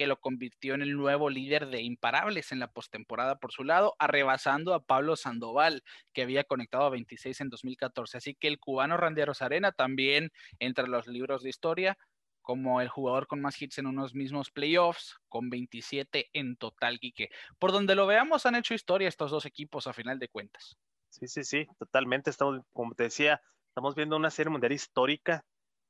[0.00, 3.96] que lo convirtió en el nuevo líder de imparables en la postemporada por su lado,
[3.98, 5.82] arrebasando a Pablo Sandoval,
[6.14, 8.16] que había conectado a 26 en 2014.
[8.16, 11.98] Así que el cubano Randy Arozarena también entre los libros de historia
[12.40, 17.28] como el jugador con más hits en unos mismos playoffs, con 27 en total, Quique.
[17.58, 20.78] Por donde lo veamos, han hecho historia estos dos equipos a final de cuentas.
[21.10, 22.30] Sí, sí, sí, totalmente.
[22.30, 25.44] Estamos, como te decía, estamos viendo una serie mundial histórica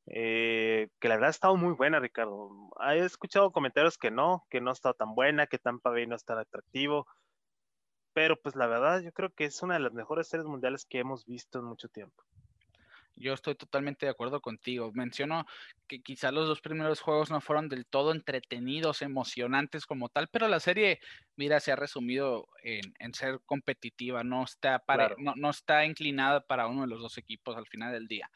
[0.06, 2.50] eh, que la verdad ha estado muy buena, Ricardo.
[2.92, 6.16] He escuchado comentarios que no, que no ha estado tan buena, que Tampa Bay no
[6.16, 7.06] está tan atractivo,
[8.12, 10.98] pero pues la verdad yo creo que es una de las mejores series mundiales que
[10.98, 12.24] hemos visto en mucho tiempo.
[13.16, 14.90] Yo estoy totalmente de acuerdo contigo.
[14.94, 15.44] Menciono
[15.86, 20.48] que quizá los dos primeros juegos no fueron del todo entretenidos, emocionantes como tal, pero
[20.48, 21.00] la serie,
[21.36, 26.82] mira, se ha resumido en, ser competitiva, no está, para, no, está inclinada para uno
[26.82, 28.30] de los dos equipos al final del día.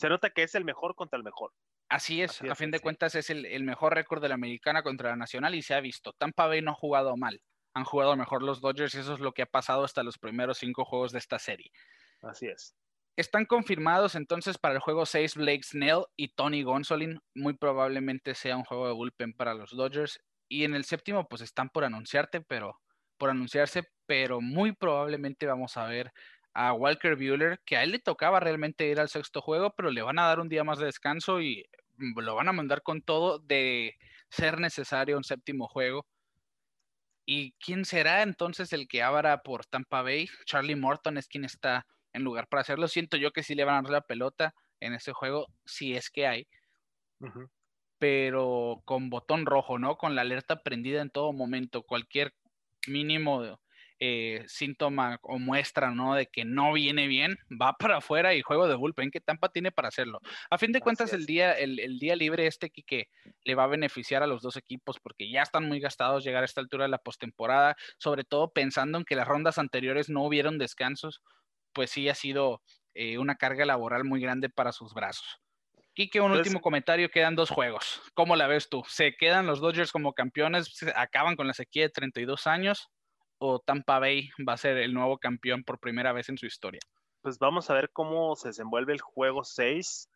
[0.00, 1.52] Se nota que es el mejor contra el mejor.
[1.90, 5.10] Así es, a fin de cuentas es el, el mejor récord de la americana contra
[5.10, 6.14] la nacional y se ha visto.
[6.14, 7.42] Tampa Bay no ha jugado mal,
[7.74, 10.56] han jugado mejor los Dodgers y eso es lo que ha pasado hasta los primeros
[10.56, 11.70] cinco juegos de esta serie.
[12.22, 12.74] Así es.
[13.14, 17.20] Están confirmados entonces para el juego 6 Blake Snell y Tony Gonsolin.
[17.34, 20.18] Muy probablemente sea un juego de bullpen para los Dodgers.
[20.48, 22.80] Y en el séptimo, pues están por anunciarte, pero
[23.18, 26.10] por anunciarse, pero muy probablemente vamos a ver
[26.52, 30.02] a Walker Bueller, que a él le tocaba realmente ir al sexto juego, pero le
[30.02, 31.64] van a dar un día más de descanso y
[31.96, 33.96] lo van a mandar con todo de
[34.30, 36.06] ser necesario un séptimo juego.
[37.26, 40.28] ¿Y quién será entonces el que abra por Tampa Bay?
[40.46, 42.88] Charlie Morton es quien está en lugar para hacerlo.
[42.88, 46.10] Siento yo que sí le van a dar la pelota en ese juego, si es
[46.10, 46.48] que hay.
[47.98, 49.96] Pero con botón rojo, ¿no?
[49.96, 51.82] Con la alerta prendida en todo momento.
[51.82, 52.34] Cualquier
[52.88, 53.60] mínimo
[54.00, 56.14] eh, síntoma o muestra, ¿no?
[56.14, 59.70] De que no viene bien, va para afuera y juego de bullpen que Tampa tiene
[59.70, 60.20] para hacerlo.
[60.50, 63.08] A fin de cuentas, el día, el, día libre este que
[63.44, 66.46] le va a beneficiar a los dos equipos porque ya están muy gastados llegar a
[66.46, 70.58] esta altura de la postemporada, sobre todo pensando en que las rondas anteriores no hubieron
[70.58, 71.22] descansos
[71.72, 72.62] pues sí ha sido
[72.94, 75.40] eh, una carga laboral muy grande para sus brazos.
[75.94, 78.00] Quique, un último comentario, quedan dos juegos.
[78.14, 78.82] ¿Cómo la ves tú?
[78.88, 80.72] ¿Se quedan los Dodgers como campeones?
[80.94, 82.88] ¿Acaban con la sequía de 32 años?
[83.42, 86.80] ¿O Tampa Bay va a ser el nuevo campeón por primera vez en su historia?
[87.22, 90.08] Pues vamos a ver cómo se desenvuelve el juego 6.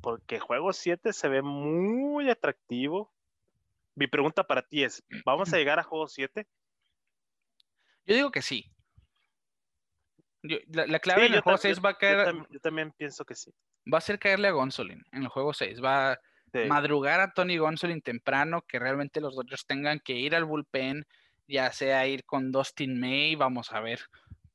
[0.00, 3.12] Porque juego 7 se ve muy atractivo.
[3.94, 6.46] Mi pregunta para ti es, ¿vamos a llegar a juego 7?
[8.04, 8.70] Yo digo que sí
[10.68, 12.34] la, clave en el juego 6 va a caer.
[12.50, 13.52] Yo, también pienso que sí.
[13.92, 15.82] Va a ser caerle a Gonsolin en el juego 6.
[15.82, 16.18] Va a
[16.68, 21.06] madrugar a Tony Gonsolin temprano, que realmente los Dodgers tengan que ir al bullpen,
[21.46, 23.34] ya sea ir con Dustin May.
[23.34, 24.00] Vamos a ver,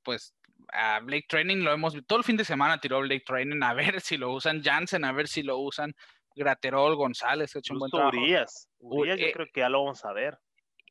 [0.04, 0.34] pues
[0.74, 4.00] a Blake Training lo hemos todo el fin de semana tiró Blake Training a ver
[4.02, 5.94] si lo usan Jansen, a ver si lo usan
[6.36, 8.18] Graterol, González, ha hecho un buen trabajo.
[8.18, 10.40] Urias, Urias yo eh, creo que ya lo vamos a ver.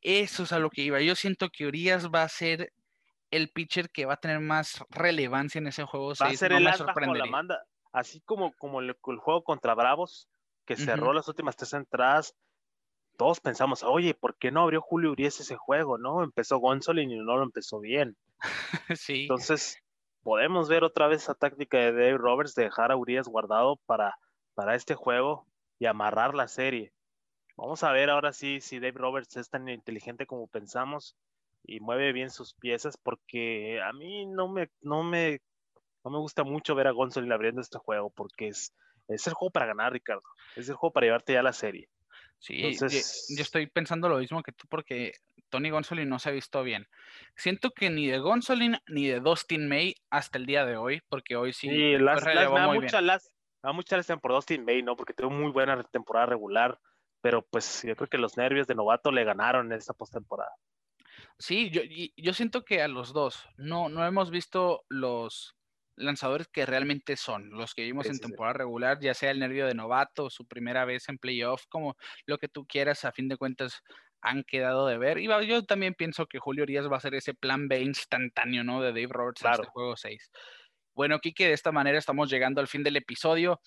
[0.03, 1.01] Eso es a lo que iba.
[1.01, 2.71] Yo siento que Urias va a ser
[3.31, 6.13] el pitcher que va a tener más relevancia en ese juego.
[6.21, 10.27] Va a ser el as bajo la manda, así como, como el, juego contra Bravos,
[10.65, 12.35] que cerró las últimas tres entradas.
[13.21, 15.99] Todos pensamos, oye, ¿por qué no abrió Julio Urias ese juego?
[15.99, 18.17] No, empezó Gonzolin y no lo empezó bien.
[18.97, 19.21] sí.
[19.21, 19.77] Entonces,
[20.23, 24.17] podemos ver otra vez esa táctica de Dave Roberts de dejar a Urias guardado para,
[24.55, 25.45] para este juego
[25.77, 26.93] y amarrar la serie.
[27.55, 31.15] Vamos a ver ahora sí si Dave Roberts es tan inteligente como pensamos
[31.63, 35.41] y mueve bien sus piezas porque a mí no me, no me,
[36.03, 38.73] no me gusta mucho ver a Gonzalo abriendo este juego porque es,
[39.09, 40.23] es el juego para ganar, Ricardo.
[40.55, 41.87] Es el juego para llevarte ya a la serie.
[42.41, 45.13] Sí, yo, estoy pensando lo mismo que tú porque
[45.49, 46.87] Tony Gonsolin no se ha visto bien.
[47.35, 51.35] Siento que ni de Gonsolin ni de Dustin May hasta el día de hoy, porque
[51.35, 51.69] hoy sí.
[51.69, 53.31] sí las, las, me da mucha las,
[54.19, 54.95] por Dustin May, ¿no?
[54.95, 56.79] Porque tuvo muy buena temporada regular,
[57.21, 60.55] pero pues yo creo que los nervios de novato le ganaron en esta postemporada.
[61.37, 61.81] Sí, yo,
[62.17, 65.55] yo siento que a los dos no, no hemos visto los
[65.95, 69.75] lanzadores que realmente son, los que vimos en temporada regular, ya sea el nervio de
[69.75, 73.81] novato, su primera vez en playoff, como lo que tú quieras, a fin de cuentas
[74.21, 75.17] han quedado de ver.
[75.17, 78.81] Y yo también pienso que Julio Urias va a ser ese plan B instantáneo, ¿no?
[78.81, 80.31] De Dave Roberts en este juego 6.
[80.93, 83.59] Bueno, Kike, de esta manera estamos llegando al fin del episodio.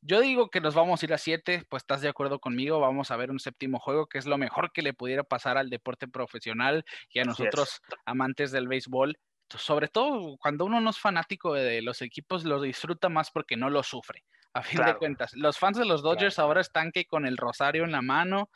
[0.00, 3.10] Yo digo que nos vamos a ir a siete, pues estás de acuerdo conmigo, vamos
[3.10, 6.08] a ver un séptimo juego, que es lo mejor que le pudiera pasar al deporte
[6.08, 9.16] profesional y a nosotros amantes del béisbol.
[9.56, 13.70] Sobre todo cuando uno no es fanático de los equipos, lo disfruta más porque no
[13.70, 14.24] lo sufre.
[14.52, 17.82] A fin de cuentas, los fans de los Dodgers ahora están que con el rosario
[17.84, 18.50] en la mano,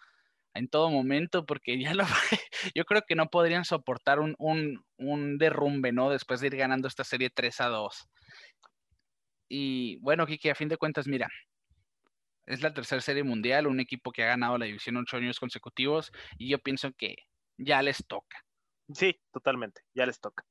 [0.54, 2.04] en todo momento, porque ya lo,
[2.74, 6.10] yo creo que no podrían soportar un, un, derrumbe, ¿no?
[6.10, 8.08] Después de ir ganando esta serie 3 a 2.
[9.48, 11.28] Y bueno, Kiki, a fin de cuentas, mira,
[12.46, 16.12] es la tercera serie mundial, un equipo que ha ganado la división ocho años consecutivos,
[16.38, 17.16] y yo pienso que
[17.56, 18.44] ya les toca.
[18.92, 20.44] Sí, totalmente, ya les toca.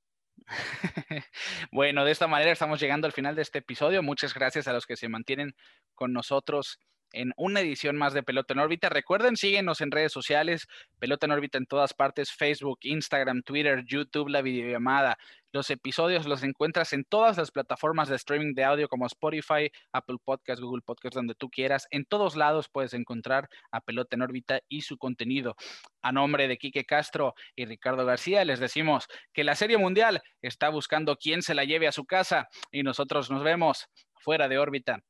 [1.71, 4.01] bueno, de esta manera estamos llegando al final de este episodio.
[4.03, 5.55] Muchas gracias a los que se mantienen
[5.93, 6.79] con nosotros
[7.13, 8.89] en una edición más de Pelota en órbita.
[8.89, 10.67] Recuerden, síguenos en redes sociales,
[10.99, 15.17] Pelota en órbita en todas partes, Facebook, Instagram, Twitter, YouTube, la videollamada.
[15.53, 20.17] Los episodios los encuentras en todas las plataformas de streaming de audio como Spotify, Apple
[20.23, 21.87] Podcast, Google Podcast, donde tú quieras.
[21.89, 25.55] En todos lados puedes encontrar a Pelota en órbita y su contenido.
[26.01, 30.69] A nombre de Quique Castro y Ricardo García, les decimos que la Serie Mundial está
[30.69, 35.01] buscando quién se la lleve a su casa y nosotros nos vemos fuera de órbita.